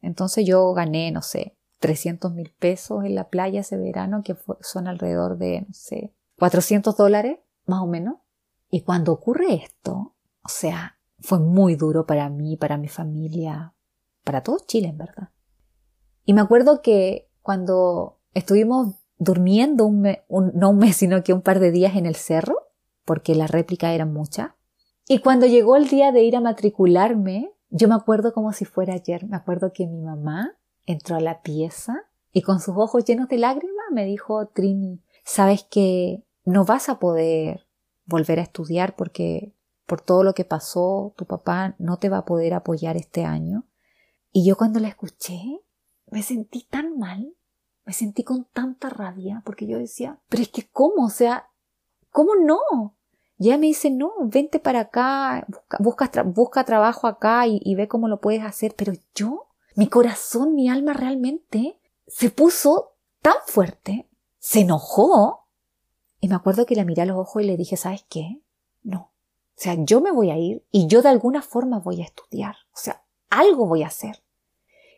Entonces 0.00 0.46
yo 0.46 0.72
gané, 0.72 1.10
no 1.10 1.22
sé, 1.22 1.57
300 1.78 2.32
mil 2.32 2.52
pesos 2.58 3.04
en 3.04 3.14
la 3.14 3.28
playa 3.28 3.60
ese 3.60 3.76
verano, 3.76 4.22
que 4.24 4.36
son 4.60 4.88
alrededor 4.88 5.38
de, 5.38 5.62
no 5.62 5.72
sé, 5.74 6.12
400 6.38 6.96
dólares, 6.96 7.38
más 7.66 7.80
o 7.82 7.86
menos. 7.86 8.16
Y 8.70 8.82
cuando 8.82 9.12
ocurre 9.12 9.54
esto, 9.54 10.14
o 10.42 10.48
sea, 10.48 10.98
fue 11.20 11.38
muy 11.38 11.76
duro 11.76 12.06
para 12.06 12.28
mí, 12.28 12.56
para 12.56 12.76
mi 12.76 12.88
familia, 12.88 13.74
para 14.24 14.42
todo 14.42 14.58
Chile, 14.66 14.88
en 14.88 14.98
verdad. 14.98 15.30
Y 16.24 16.34
me 16.34 16.40
acuerdo 16.40 16.82
que 16.82 17.30
cuando 17.42 18.20
estuvimos 18.34 18.96
durmiendo 19.18 19.86
un, 19.86 20.06
no 20.28 20.70
un 20.70 20.78
mes, 20.78 20.96
sino 20.96 21.22
que 21.22 21.32
un 21.32 21.42
par 21.42 21.60
de 21.60 21.70
días 21.70 21.96
en 21.96 22.06
el 22.06 22.14
cerro, 22.14 22.56
porque 23.04 23.34
la 23.34 23.46
réplica 23.46 23.92
era 23.94 24.04
mucha, 24.04 24.56
Y 25.10 25.20
cuando 25.20 25.46
llegó 25.46 25.76
el 25.76 25.88
día 25.88 26.12
de 26.12 26.22
ir 26.22 26.36
a 26.36 26.42
matricularme, 26.42 27.50
yo 27.70 27.88
me 27.88 27.94
acuerdo 27.94 28.34
como 28.34 28.52
si 28.52 28.66
fuera 28.66 28.92
ayer, 28.92 29.26
me 29.26 29.36
acuerdo 29.38 29.72
que 29.72 29.86
mi 29.86 30.02
mamá 30.02 30.57
entró 30.92 31.16
a 31.16 31.20
la 31.20 31.42
pieza 31.42 32.06
y 32.32 32.42
con 32.42 32.60
sus 32.60 32.74
ojos 32.76 33.04
llenos 33.04 33.28
de 33.28 33.36
lágrimas 33.36 33.86
me 33.92 34.06
dijo, 34.06 34.46
Trini, 34.48 35.02
sabes 35.22 35.64
que 35.64 36.24
no 36.44 36.64
vas 36.64 36.88
a 36.88 36.98
poder 36.98 37.66
volver 38.06 38.38
a 38.38 38.42
estudiar 38.42 38.96
porque 38.96 39.54
por 39.86 40.00
todo 40.00 40.22
lo 40.24 40.34
que 40.34 40.44
pasó, 40.44 41.14
tu 41.16 41.26
papá 41.26 41.76
no 41.78 41.98
te 41.98 42.08
va 42.08 42.18
a 42.18 42.24
poder 42.24 42.54
apoyar 42.54 42.96
este 42.96 43.24
año. 43.24 43.66
Y 44.32 44.46
yo 44.46 44.56
cuando 44.56 44.80
la 44.80 44.88
escuché, 44.88 45.60
me 46.10 46.22
sentí 46.22 46.64
tan 46.64 46.98
mal, 46.98 47.34
me 47.84 47.92
sentí 47.92 48.22
con 48.22 48.46
tanta 48.46 48.88
rabia, 48.88 49.42
porque 49.44 49.66
yo 49.66 49.78
decía, 49.78 50.20
pero 50.28 50.42
es 50.42 50.48
que 50.48 50.68
¿cómo? 50.70 51.06
O 51.06 51.10
sea, 51.10 51.48
¿cómo 52.10 52.34
no? 52.34 52.96
Ya 53.36 53.56
me 53.56 53.66
dice, 53.66 53.90
no, 53.90 54.12
vente 54.24 54.58
para 54.58 54.80
acá, 54.80 55.46
busca, 55.78 56.22
busca, 56.22 56.64
trabajo 56.64 57.06
acá 57.06 57.46
y, 57.46 57.60
y 57.62 57.74
ve 57.74 57.88
cómo 57.88 58.08
lo 58.08 58.20
puedes 58.20 58.42
hacer. 58.42 58.74
Pero 58.76 58.92
yo, 59.14 59.47
mi 59.78 59.86
corazón, 59.86 60.56
mi 60.56 60.68
alma 60.68 60.92
realmente 60.92 61.80
se 62.08 62.30
puso 62.30 62.96
tan 63.22 63.36
fuerte, 63.46 64.08
se 64.40 64.62
enojó. 64.62 65.46
Y 66.18 66.26
me 66.26 66.34
acuerdo 66.34 66.66
que 66.66 66.74
la 66.74 66.84
miré 66.84 67.02
a 67.02 67.06
los 67.06 67.16
ojos 67.16 67.44
y 67.44 67.46
le 67.46 67.56
dije, 67.56 67.76
¿sabes 67.76 68.04
qué? 68.08 68.42
No. 68.82 69.12
O 69.12 69.54
sea, 69.54 69.76
yo 69.78 70.00
me 70.00 70.10
voy 70.10 70.32
a 70.32 70.36
ir 70.36 70.66
y 70.72 70.88
yo 70.88 71.00
de 71.00 71.10
alguna 71.10 71.42
forma 71.42 71.78
voy 71.78 72.02
a 72.02 72.06
estudiar. 72.06 72.56
O 72.74 72.76
sea, 72.76 73.04
algo 73.30 73.66
voy 73.66 73.84
a 73.84 73.86
hacer. 73.86 74.20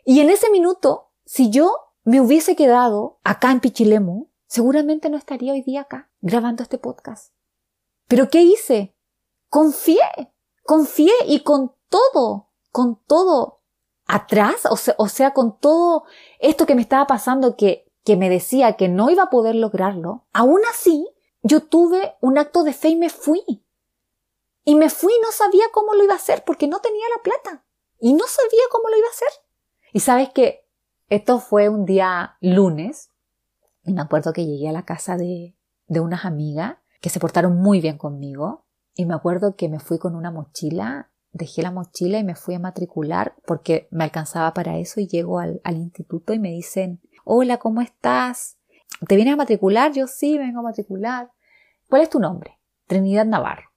Y 0.06 0.20
en 0.20 0.30
ese 0.30 0.48
minuto, 0.48 1.10
si 1.26 1.50
yo 1.50 1.74
me 2.04 2.22
hubiese 2.22 2.56
quedado 2.56 3.18
acá 3.22 3.52
en 3.52 3.60
Pichilemu, 3.60 4.28
seguramente 4.46 5.10
no 5.10 5.18
estaría 5.18 5.52
hoy 5.52 5.60
día 5.60 5.82
acá 5.82 6.10
grabando 6.22 6.62
este 6.62 6.78
podcast. 6.78 7.34
Pero 8.08 8.30
¿qué 8.30 8.40
hice? 8.40 8.96
Confié, 9.50 10.32
confié 10.64 11.12
y 11.26 11.40
con 11.40 11.74
todo, 11.90 12.48
con 12.72 12.98
todo 13.06 13.59
atrás, 14.10 14.62
o 14.98 15.08
sea, 15.08 15.32
con 15.32 15.56
todo 15.58 16.04
esto 16.40 16.66
que 16.66 16.74
me 16.74 16.82
estaba 16.82 17.06
pasando 17.06 17.56
que, 17.56 17.86
que 18.04 18.16
me 18.16 18.28
decía 18.28 18.72
que 18.72 18.88
no 18.88 19.08
iba 19.08 19.24
a 19.24 19.30
poder 19.30 19.54
lograrlo, 19.54 20.26
aún 20.32 20.60
así 20.68 21.08
yo 21.42 21.62
tuve 21.62 22.16
un 22.20 22.36
acto 22.36 22.64
de 22.64 22.72
fe 22.72 22.88
y 22.88 22.96
me 22.96 23.08
fui. 23.08 23.42
Y 24.64 24.74
me 24.74 24.90
fui 24.90 25.12
y 25.12 25.22
no 25.22 25.30
sabía 25.30 25.64
cómo 25.72 25.94
lo 25.94 26.02
iba 26.02 26.14
a 26.14 26.16
hacer 26.16 26.44
porque 26.44 26.66
no 26.66 26.80
tenía 26.80 27.04
la 27.16 27.22
plata. 27.22 27.64
Y 28.00 28.14
no 28.14 28.24
sabía 28.26 28.62
cómo 28.70 28.88
lo 28.88 28.96
iba 28.96 29.06
a 29.06 29.10
hacer. 29.10 29.28
Y 29.92 30.00
sabes 30.00 30.30
que 30.30 30.66
esto 31.08 31.38
fue 31.38 31.68
un 31.68 31.86
día 31.86 32.36
lunes. 32.40 33.10
Y 33.84 33.92
me 33.92 34.02
acuerdo 34.02 34.32
que 34.32 34.44
llegué 34.44 34.68
a 34.68 34.72
la 34.72 34.84
casa 34.84 35.16
de, 35.16 35.56
de 35.86 36.00
unas 36.00 36.24
amigas 36.24 36.78
que 37.00 37.10
se 37.10 37.20
portaron 37.20 37.56
muy 37.56 37.80
bien 37.80 37.96
conmigo. 37.96 38.66
Y 38.94 39.06
me 39.06 39.14
acuerdo 39.14 39.54
que 39.54 39.68
me 39.68 39.78
fui 39.78 39.98
con 39.98 40.16
una 40.16 40.30
mochila, 40.30 41.10
dejé 41.32 41.62
la 41.62 41.70
mochila 41.70 42.18
y 42.18 42.24
me 42.24 42.34
fui 42.34 42.54
a 42.54 42.58
matricular 42.58 43.34
porque 43.46 43.88
me 43.90 44.04
alcanzaba 44.04 44.52
para 44.52 44.78
eso 44.78 45.00
y 45.00 45.06
llego 45.06 45.38
al, 45.38 45.60
instituto 45.66 46.32
y 46.32 46.38
me 46.38 46.50
dicen, 46.50 47.00
hola, 47.24 47.58
¿cómo 47.58 47.80
estás? 47.80 48.58
¿Te 49.06 49.16
vienes 49.16 49.34
a 49.34 49.36
matricular? 49.36 49.92
Yo 49.92 50.06
sí, 50.06 50.36
vengo 50.38 50.60
a 50.60 50.64
matricular. 50.64 51.30
¿Cuál 51.88 52.02
es 52.02 52.10
tu 52.10 52.18
nombre? 52.18 52.58
Trinidad 52.86 53.26
Navarro. 53.26 53.70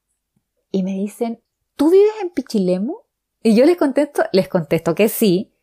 Y 0.72 0.84
me 0.84 0.94
dicen, 0.94 1.42
¿tú 1.76 1.92
vives 1.92 2.14
en 2.22 2.32
Pichilemu? 2.32 2.96
Y 3.44 3.56
yo 3.56 3.66
les 3.66 3.78
contesto, 3.78 4.24
les 4.32 4.48
contesto 4.48 4.96
que 4.96 5.10
sí. 5.10 5.54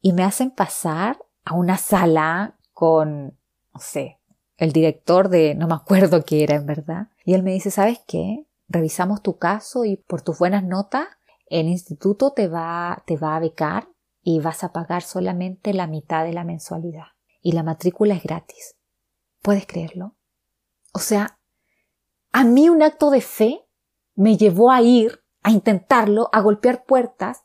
Y 0.00 0.12
me 0.12 0.24
hacen 0.24 0.50
pasar 0.50 1.18
a 1.44 1.54
una 1.54 1.76
sala 1.76 2.58
con, 2.72 3.38
no 3.72 3.80
sé, 3.80 4.20
el 4.60 4.72
director 4.72 5.28
de, 5.28 5.54
no 5.54 5.66
me 5.66 5.74
acuerdo 5.74 6.24
qué 6.24 6.44
era 6.44 6.54
en 6.54 6.66
verdad, 6.66 7.08
y 7.24 7.34
él 7.34 7.42
me 7.42 7.52
dice, 7.52 7.70
¿sabes 7.70 8.00
qué? 8.06 8.46
Revisamos 8.68 9.22
tu 9.22 9.38
caso 9.38 9.84
y 9.84 9.96
por 9.96 10.22
tus 10.22 10.38
buenas 10.38 10.62
notas, 10.62 11.06
el 11.50 11.68
instituto 11.68 12.32
te 12.32 12.48
va, 12.48 13.02
te 13.06 13.16
va 13.16 13.36
a 13.36 13.40
becar 13.40 13.88
y 14.22 14.40
vas 14.40 14.64
a 14.64 14.72
pagar 14.72 15.02
solamente 15.02 15.74
la 15.74 15.86
mitad 15.86 16.24
de 16.24 16.32
la 16.32 16.44
mensualidad. 16.44 17.08
Y 17.42 17.52
la 17.52 17.62
matrícula 17.62 18.14
es 18.14 18.22
gratis. 18.22 18.76
¿Puedes 19.42 19.66
creerlo? 19.66 20.16
O 20.92 21.00
sea, 21.00 21.38
a 22.32 22.44
mí 22.44 22.68
un 22.68 22.82
acto 22.82 23.10
de 23.10 23.20
fe 23.20 23.66
me 24.14 24.36
llevó 24.36 24.70
a 24.70 24.80
ir, 24.80 25.24
a 25.42 25.50
intentarlo, 25.50 26.28
a 26.32 26.40
golpear 26.40 26.84
puertas 26.84 27.44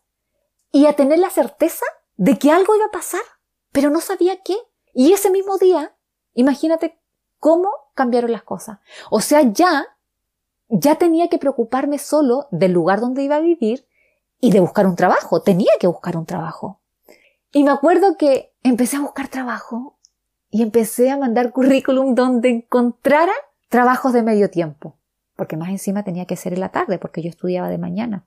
y 0.71 0.85
a 0.85 0.93
tener 0.93 1.19
la 1.19 1.29
certeza 1.29 1.85
de 2.15 2.37
que 2.37 2.51
algo 2.51 2.75
iba 2.75 2.85
a 2.85 2.91
pasar, 2.91 3.21
pero 3.71 3.89
no 3.89 4.01
sabía 4.01 4.41
qué. 4.43 4.57
Y 4.93 5.13
ese 5.13 5.31
mismo 5.31 5.57
día, 5.57 5.97
imagínate 6.33 7.01
cómo 7.39 7.69
cambiaron 7.95 8.31
las 8.31 8.43
cosas. 8.43 8.79
O 9.09 9.21
sea, 9.21 9.41
ya, 9.41 9.85
ya 10.67 10.95
tenía 10.95 11.27
que 11.27 11.39
preocuparme 11.39 11.97
solo 11.97 12.47
del 12.51 12.73
lugar 12.73 12.99
donde 12.99 13.23
iba 13.23 13.37
a 13.37 13.41
vivir 13.41 13.84
y 14.39 14.51
de 14.51 14.59
buscar 14.59 14.87
un 14.87 14.95
trabajo. 14.95 15.41
Tenía 15.41 15.71
que 15.79 15.87
buscar 15.87 16.17
un 16.17 16.25
trabajo. 16.25 16.81
Y 17.51 17.63
me 17.63 17.71
acuerdo 17.71 18.17
que 18.17 18.53
empecé 18.63 18.97
a 18.97 19.01
buscar 19.01 19.27
trabajo 19.27 19.97
y 20.49 20.61
empecé 20.61 21.09
a 21.09 21.17
mandar 21.17 21.51
currículum 21.51 22.15
donde 22.15 22.49
encontrara 22.49 23.33
trabajos 23.69 24.13
de 24.13 24.23
medio 24.23 24.49
tiempo. 24.49 24.97
Porque 25.35 25.57
más 25.57 25.69
encima 25.69 26.03
tenía 26.03 26.25
que 26.25 26.35
ser 26.35 26.53
en 26.53 26.59
la 26.59 26.69
tarde 26.69 26.97
porque 26.97 27.21
yo 27.21 27.29
estudiaba 27.29 27.69
de 27.69 27.77
mañana. 27.77 28.25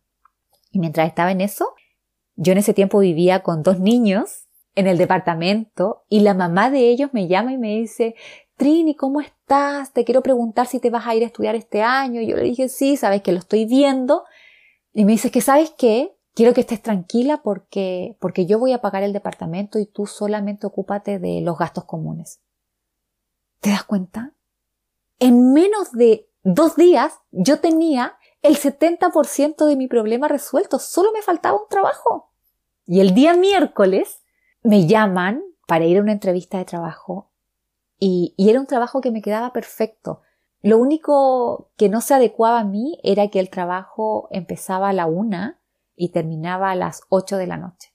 Y 0.70 0.78
mientras 0.78 1.08
estaba 1.08 1.30
en 1.30 1.40
eso, 1.40 1.74
yo 2.36 2.52
en 2.52 2.58
ese 2.58 2.74
tiempo 2.74 2.98
vivía 2.98 3.42
con 3.42 3.62
dos 3.62 3.80
niños 3.80 4.46
en 4.74 4.86
el 4.86 4.96
departamento 4.96 6.04
y 6.08 6.20
la 6.20 6.34
mamá 6.34 6.70
de 6.70 6.88
ellos 6.88 7.10
me 7.12 7.26
llama 7.26 7.52
y 7.52 7.58
me 7.58 7.78
dice, 7.78 8.14
Trini, 8.56 8.94
¿cómo 8.94 9.20
estás? 9.20 9.92
Te 9.92 10.04
quiero 10.04 10.22
preguntar 10.22 10.66
si 10.66 10.80
te 10.80 10.90
vas 10.90 11.06
a 11.06 11.14
ir 11.14 11.22
a 11.22 11.26
estudiar 11.26 11.54
este 11.54 11.82
año. 11.82 12.20
Y 12.20 12.26
yo 12.26 12.36
le 12.36 12.42
dije, 12.42 12.68
sí, 12.68 12.96
sabes 12.96 13.22
que 13.22 13.32
lo 13.32 13.38
estoy 13.38 13.64
viendo. 13.66 14.24
Y 14.98 15.04
me 15.04 15.12
dice 15.12 15.30
que, 15.30 15.40
¿sabes 15.40 15.72
qué? 15.78 16.18
Quiero 16.34 16.52
que 16.52 16.62
estés 16.62 16.82
tranquila 16.82 17.40
porque, 17.44 18.16
porque 18.18 18.46
yo 18.46 18.58
voy 18.58 18.72
a 18.72 18.80
pagar 18.80 19.04
el 19.04 19.12
departamento 19.12 19.78
y 19.78 19.86
tú 19.86 20.08
solamente 20.08 20.66
ocúpate 20.66 21.20
de 21.20 21.40
los 21.40 21.56
gastos 21.56 21.84
comunes. 21.84 22.40
¿Te 23.60 23.70
das 23.70 23.84
cuenta? 23.84 24.34
En 25.20 25.52
menos 25.52 25.92
de 25.92 26.28
dos 26.42 26.74
días 26.74 27.20
yo 27.30 27.60
tenía 27.60 28.18
el 28.42 28.56
70% 28.56 29.66
de 29.66 29.76
mi 29.76 29.86
problema 29.86 30.26
resuelto. 30.26 30.80
Solo 30.80 31.12
me 31.12 31.22
faltaba 31.22 31.56
un 31.56 31.68
trabajo. 31.70 32.32
Y 32.84 32.98
el 32.98 33.14
día 33.14 33.34
miércoles 33.34 34.24
me 34.64 34.88
llaman 34.88 35.44
para 35.68 35.84
ir 35.84 35.98
a 35.98 36.02
una 36.02 36.10
entrevista 36.10 36.58
de 36.58 36.64
trabajo 36.64 37.30
y, 38.00 38.34
era 38.36 38.58
un 38.58 38.66
trabajo 38.66 39.00
que 39.00 39.12
me 39.12 39.22
quedaba 39.22 39.52
perfecto. 39.52 40.22
Lo 40.60 40.78
único 40.78 41.70
que 41.76 41.88
no 41.88 42.00
se 42.00 42.14
adecuaba 42.14 42.60
a 42.60 42.64
mí 42.64 42.98
era 43.02 43.28
que 43.28 43.40
el 43.40 43.50
trabajo 43.50 44.28
empezaba 44.30 44.88
a 44.88 44.92
la 44.92 45.06
una 45.06 45.60
y 45.94 46.10
terminaba 46.10 46.70
a 46.70 46.74
las 46.74 47.02
ocho 47.08 47.36
de 47.36 47.46
la 47.46 47.56
noche, 47.56 47.94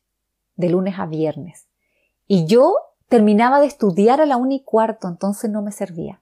de 0.55 0.69
lunes 0.69 0.95
a 0.97 1.05
viernes. 1.05 1.67
Y 2.25 2.45
yo 2.45 2.75
terminaba 3.09 3.59
de 3.59 3.67
estudiar 3.67 4.21
a 4.21 4.25
la 4.25 4.37
una 4.37 4.55
y 4.55 4.63
cuarto, 4.63 5.07
entonces 5.07 5.49
no 5.49 5.61
me 5.61 5.71
servía. 5.71 6.21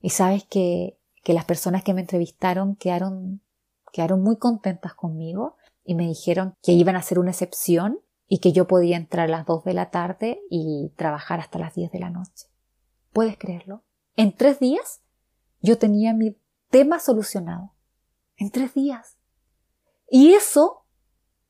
Y 0.00 0.10
sabes 0.10 0.44
que, 0.44 0.98
que 1.22 1.34
las 1.34 1.44
personas 1.44 1.84
que 1.84 1.94
me 1.94 2.00
entrevistaron 2.00 2.76
quedaron, 2.76 3.42
quedaron 3.92 4.22
muy 4.22 4.36
contentas 4.36 4.94
conmigo 4.94 5.56
y 5.84 5.94
me 5.94 6.06
dijeron 6.06 6.54
que 6.62 6.72
iban 6.72 6.96
a 6.96 7.00
hacer 7.00 7.18
una 7.18 7.30
excepción 7.30 8.00
y 8.26 8.38
que 8.38 8.52
yo 8.52 8.66
podía 8.66 8.96
entrar 8.96 9.28
a 9.28 9.32
las 9.32 9.46
dos 9.46 9.64
de 9.64 9.74
la 9.74 9.90
tarde 9.90 10.40
y 10.50 10.92
trabajar 10.96 11.40
hasta 11.40 11.58
las 11.58 11.74
diez 11.74 11.90
de 11.90 11.98
la 11.98 12.10
noche. 12.10 12.46
¿Puedes 13.12 13.38
creerlo? 13.38 13.82
En 14.16 14.34
tres 14.34 14.60
días 14.60 15.02
yo 15.68 15.78
tenía 15.78 16.14
mi 16.14 16.36
tema 16.70 16.98
solucionado. 16.98 17.74
En 18.36 18.50
tres 18.50 18.72
días. 18.72 19.18
Y 20.10 20.32
eso, 20.32 20.86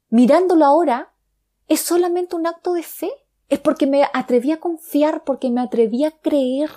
mirándolo 0.09 0.65
ahora, 0.65 1.15
es 1.69 1.81
solamente 1.81 2.35
un 2.35 2.47
acto 2.47 2.73
de 2.73 2.83
fe. 2.83 3.11
Es 3.49 3.61
porque 3.61 3.87
me 3.87 4.05
atreví 4.13 4.53
a 4.53 4.61
confiar, 4.61 5.23
porque 5.25 5.51
me 5.51 5.61
atreví 5.61 6.05
a 6.05 6.11
creer. 6.11 6.71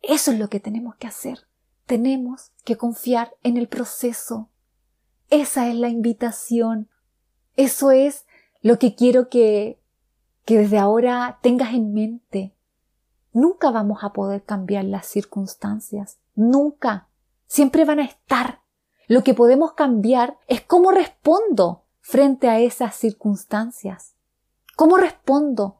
Eso 0.00 0.32
es 0.32 0.38
lo 0.38 0.48
que 0.48 0.60
tenemos 0.60 0.96
que 0.96 1.06
hacer. 1.06 1.46
Tenemos 1.86 2.52
que 2.64 2.76
confiar 2.76 3.36
en 3.42 3.56
el 3.56 3.68
proceso. 3.68 4.50
Esa 5.28 5.68
es 5.68 5.74
la 5.74 5.88
invitación. 5.88 6.88
Eso 7.56 7.90
es 7.90 8.26
lo 8.62 8.78
que 8.78 8.94
quiero 8.94 9.28
que, 9.28 9.78
que 10.44 10.56
desde 10.56 10.78
ahora 10.78 11.38
tengas 11.42 11.74
en 11.74 11.92
mente. 11.92 12.53
Nunca 13.34 13.72
vamos 13.72 14.04
a 14.04 14.12
poder 14.12 14.44
cambiar 14.44 14.84
las 14.84 15.06
circunstancias. 15.06 16.18
Nunca. 16.36 17.08
Siempre 17.46 17.84
van 17.84 17.98
a 17.98 18.04
estar. 18.04 18.62
Lo 19.08 19.24
que 19.24 19.34
podemos 19.34 19.72
cambiar 19.72 20.38
es 20.46 20.60
cómo 20.60 20.92
respondo 20.92 21.84
frente 22.00 22.48
a 22.48 22.60
esas 22.60 22.94
circunstancias. 22.94 24.14
¿Cómo 24.76 24.96
respondo? 24.96 25.78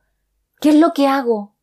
¿Qué 0.61 0.71
es 0.71 0.75
lo 0.75 0.93
que 0.93 1.07
hago? 1.07 1.55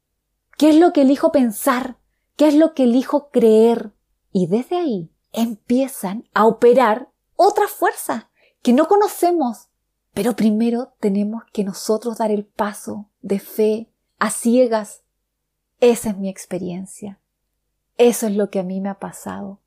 ¿Qué 0.57 0.69
es 0.69 0.77
lo 0.77 0.93
que 0.93 1.01
elijo 1.01 1.33
pensar? 1.33 1.97
¿Qué 2.37 2.47
es 2.47 2.55
lo 2.55 2.73
que 2.73 2.83
elijo 2.83 3.29
creer? 3.29 3.91
Y 4.31 4.47
desde 4.47 4.77
ahí 4.77 5.11
empiezan 5.33 6.23
a 6.33 6.45
operar 6.45 7.11
otras 7.35 7.69
fuerzas 7.69 8.27
que 8.61 8.71
no 8.71 8.87
conocemos. 8.87 9.67
Pero 10.13 10.37
primero 10.37 10.93
tenemos 11.01 11.43
que 11.51 11.65
nosotros 11.65 12.17
dar 12.17 12.31
el 12.31 12.45
paso 12.45 13.09
de 13.21 13.39
fe 13.39 13.91
a 14.19 14.29
ciegas 14.29 15.03
esa 15.81 16.11
es 16.11 16.17
mi 16.17 16.29
experiencia. 16.29 17.19
Eso 17.97 18.27
es 18.27 18.35
lo 18.35 18.49
que 18.49 18.59
a 18.59 18.63
mí 18.63 18.79
me 18.79 18.89
ha 18.89 18.99
pasado. 18.99 19.59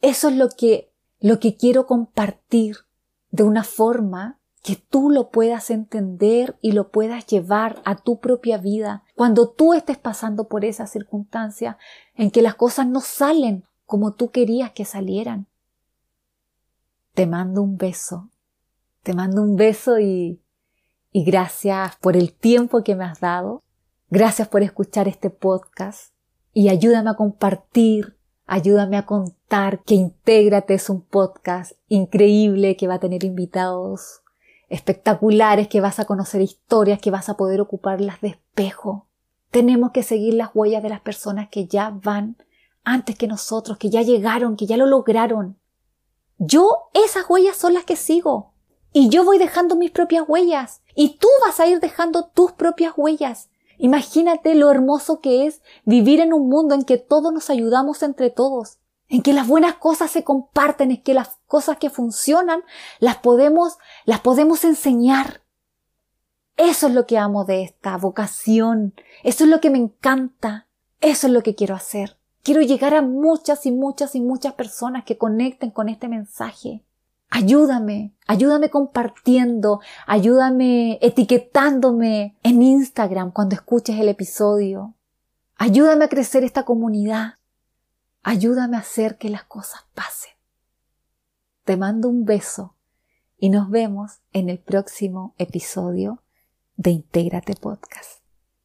Eso 0.00 0.28
es 0.28 0.36
lo 0.36 0.48
que 0.48 0.90
lo 1.20 1.40
que 1.40 1.56
quiero 1.56 1.86
compartir 1.86 2.76
de 3.30 3.42
una 3.42 3.64
forma 3.64 4.38
que 4.62 4.76
tú 4.76 5.10
lo 5.10 5.30
puedas 5.30 5.70
entender 5.70 6.58
y 6.60 6.72
lo 6.72 6.90
puedas 6.90 7.26
llevar 7.26 7.80
a 7.84 7.96
tu 7.96 8.20
propia 8.20 8.58
vida 8.58 9.04
cuando 9.14 9.48
tú 9.48 9.74
estés 9.74 9.98
pasando 9.98 10.48
por 10.48 10.64
esa 10.64 10.86
circunstancia 10.86 11.78
en 12.14 12.30
que 12.30 12.42
las 12.42 12.54
cosas 12.54 12.86
no 12.86 13.00
salen 13.00 13.64
como 13.86 14.14
tú 14.14 14.30
querías 14.30 14.72
que 14.72 14.84
salieran. 14.84 15.46
Te 17.14 17.26
mando 17.26 17.62
un 17.62 17.76
beso, 17.76 18.30
te 19.02 19.12
mando 19.14 19.42
un 19.42 19.56
beso 19.56 19.98
y, 19.98 20.40
y 21.12 21.24
gracias 21.24 21.96
por 21.96 22.16
el 22.16 22.32
tiempo 22.32 22.84
que 22.84 22.94
me 22.94 23.04
has 23.04 23.20
dado, 23.20 23.62
gracias 24.10 24.48
por 24.48 24.62
escuchar 24.62 25.08
este 25.08 25.30
podcast 25.30 26.12
y 26.52 26.68
ayúdame 26.68 27.10
a 27.10 27.14
compartir 27.14 28.18
Ayúdame 28.50 28.96
a 28.96 29.04
contar 29.04 29.84
que 29.84 29.94
Intégrate 29.94 30.72
es 30.72 30.88
un 30.88 31.02
podcast 31.02 31.72
increíble 31.88 32.78
que 32.78 32.88
va 32.88 32.94
a 32.94 32.98
tener 32.98 33.22
invitados 33.22 34.22
espectaculares, 34.70 35.68
que 35.68 35.82
vas 35.82 35.98
a 35.98 36.06
conocer 36.06 36.40
historias, 36.40 36.98
que 36.98 37.10
vas 37.10 37.28
a 37.28 37.36
poder 37.36 37.60
ocuparlas 37.60 38.22
de 38.22 38.28
espejo. 38.28 39.06
Tenemos 39.50 39.90
que 39.90 40.02
seguir 40.02 40.32
las 40.32 40.48
huellas 40.54 40.82
de 40.82 40.88
las 40.88 41.02
personas 41.02 41.50
que 41.50 41.66
ya 41.66 41.90
van 41.90 42.38
antes 42.84 43.18
que 43.18 43.26
nosotros, 43.26 43.76
que 43.76 43.90
ya 43.90 44.00
llegaron, 44.00 44.56
que 44.56 44.64
ya 44.64 44.78
lo 44.78 44.86
lograron. 44.86 45.58
Yo 46.38 46.88
esas 46.94 47.28
huellas 47.28 47.58
son 47.58 47.74
las 47.74 47.84
que 47.84 47.96
sigo. 47.96 48.54
Y 48.94 49.10
yo 49.10 49.26
voy 49.26 49.36
dejando 49.36 49.76
mis 49.76 49.90
propias 49.90 50.24
huellas. 50.26 50.80
Y 50.94 51.18
tú 51.18 51.28
vas 51.44 51.60
a 51.60 51.66
ir 51.66 51.80
dejando 51.80 52.28
tus 52.28 52.52
propias 52.52 52.94
huellas. 52.96 53.50
Imagínate 53.78 54.54
lo 54.56 54.70
hermoso 54.70 55.20
que 55.20 55.46
es 55.46 55.62
vivir 55.84 56.20
en 56.20 56.32
un 56.32 56.48
mundo 56.48 56.74
en 56.74 56.82
que 56.82 56.98
todos 56.98 57.32
nos 57.32 57.48
ayudamos 57.48 58.02
entre 58.02 58.28
todos, 58.28 58.78
en 59.08 59.22
que 59.22 59.32
las 59.32 59.46
buenas 59.46 59.76
cosas 59.76 60.10
se 60.10 60.24
comparten, 60.24 60.90
en 60.90 61.02
que 61.02 61.14
las 61.14 61.38
cosas 61.46 61.78
que 61.78 61.88
funcionan 61.88 62.62
las 62.98 63.18
podemos, 63.18 63.78
las 64.04 64.20
podemos 64.20 64.64
enseñar. 64.64 65.42
Eso 66.56 66.88
es 66.88 66.94
lo 66.94 67.06
que 67.06 67.18
amo 67.18 67.44
de 67.44 67.62
esta 67.62 67.96
vocación, 67.96 68.94
eso 69.22 69.44
es 69.44 69.50
lo 69.50 69.60
que 69.60 69.70
me 69.70 69.78
encanta, 69.78 70.66
eso 71.00 71.28
es 71.28 71.32
lo 71.32 71.42
que 71.42 71.54
quiero 71.54 71.76
hacer. 71.76 72.18
Quiero 72.42 72.62
llegar 72.62 72.94
a 72.94 73.02
muchas 73.02 73.64
y 73.64 73.70
muchas 73.70 74.16
y 74.16 74.20
muchas 74.20 74.54
personas 74.54 75.04
que 75.04 75.18
conecten 75.18 75.70
con 75.70 75.88
este 75.88 76.08
mensaje. 76.08 76.82
Ayúdame, 77.30 78.14
ayúdame 78.26 78.70
compartiendo, 78.70 79.80
ayúdame 80.06 80.98
etiquetándome 81.02 82.36
en 82.42 82.62
Instagram 82.62 83.32
cuando 83.32 83.54
escuches 83.54 83.98
el 84.00 84.08
episodio. 84.08 84.94
Ayúdame 85.56 86.06
a 86.06 86.08
crecer 86.08 86.44
esta 86.44 86.64
comunidad. 86.64 87.34
Ayúdame 88.22 88.76
a 88.76 88.80
hacer 88.80 89.18
que 89.18 89.28
las 89.28 89.44
cosas 89.44 89.82
pasen. 89.94 90.32
Te 91.64 91.76
mando 91.76 92.08
un 92.08 92.24
beso 92.24 92.74
y 93.38 93.50
nos 93.50 93.70
vemos 93.70 94.20
en 94.32 94.48
el 94.48 94.58
próximo 94.58 95.34
episodio 95.38 96.22
de 96.76 96.90
Intégrate 96.90 97.54
Podcast. 97.54 98.17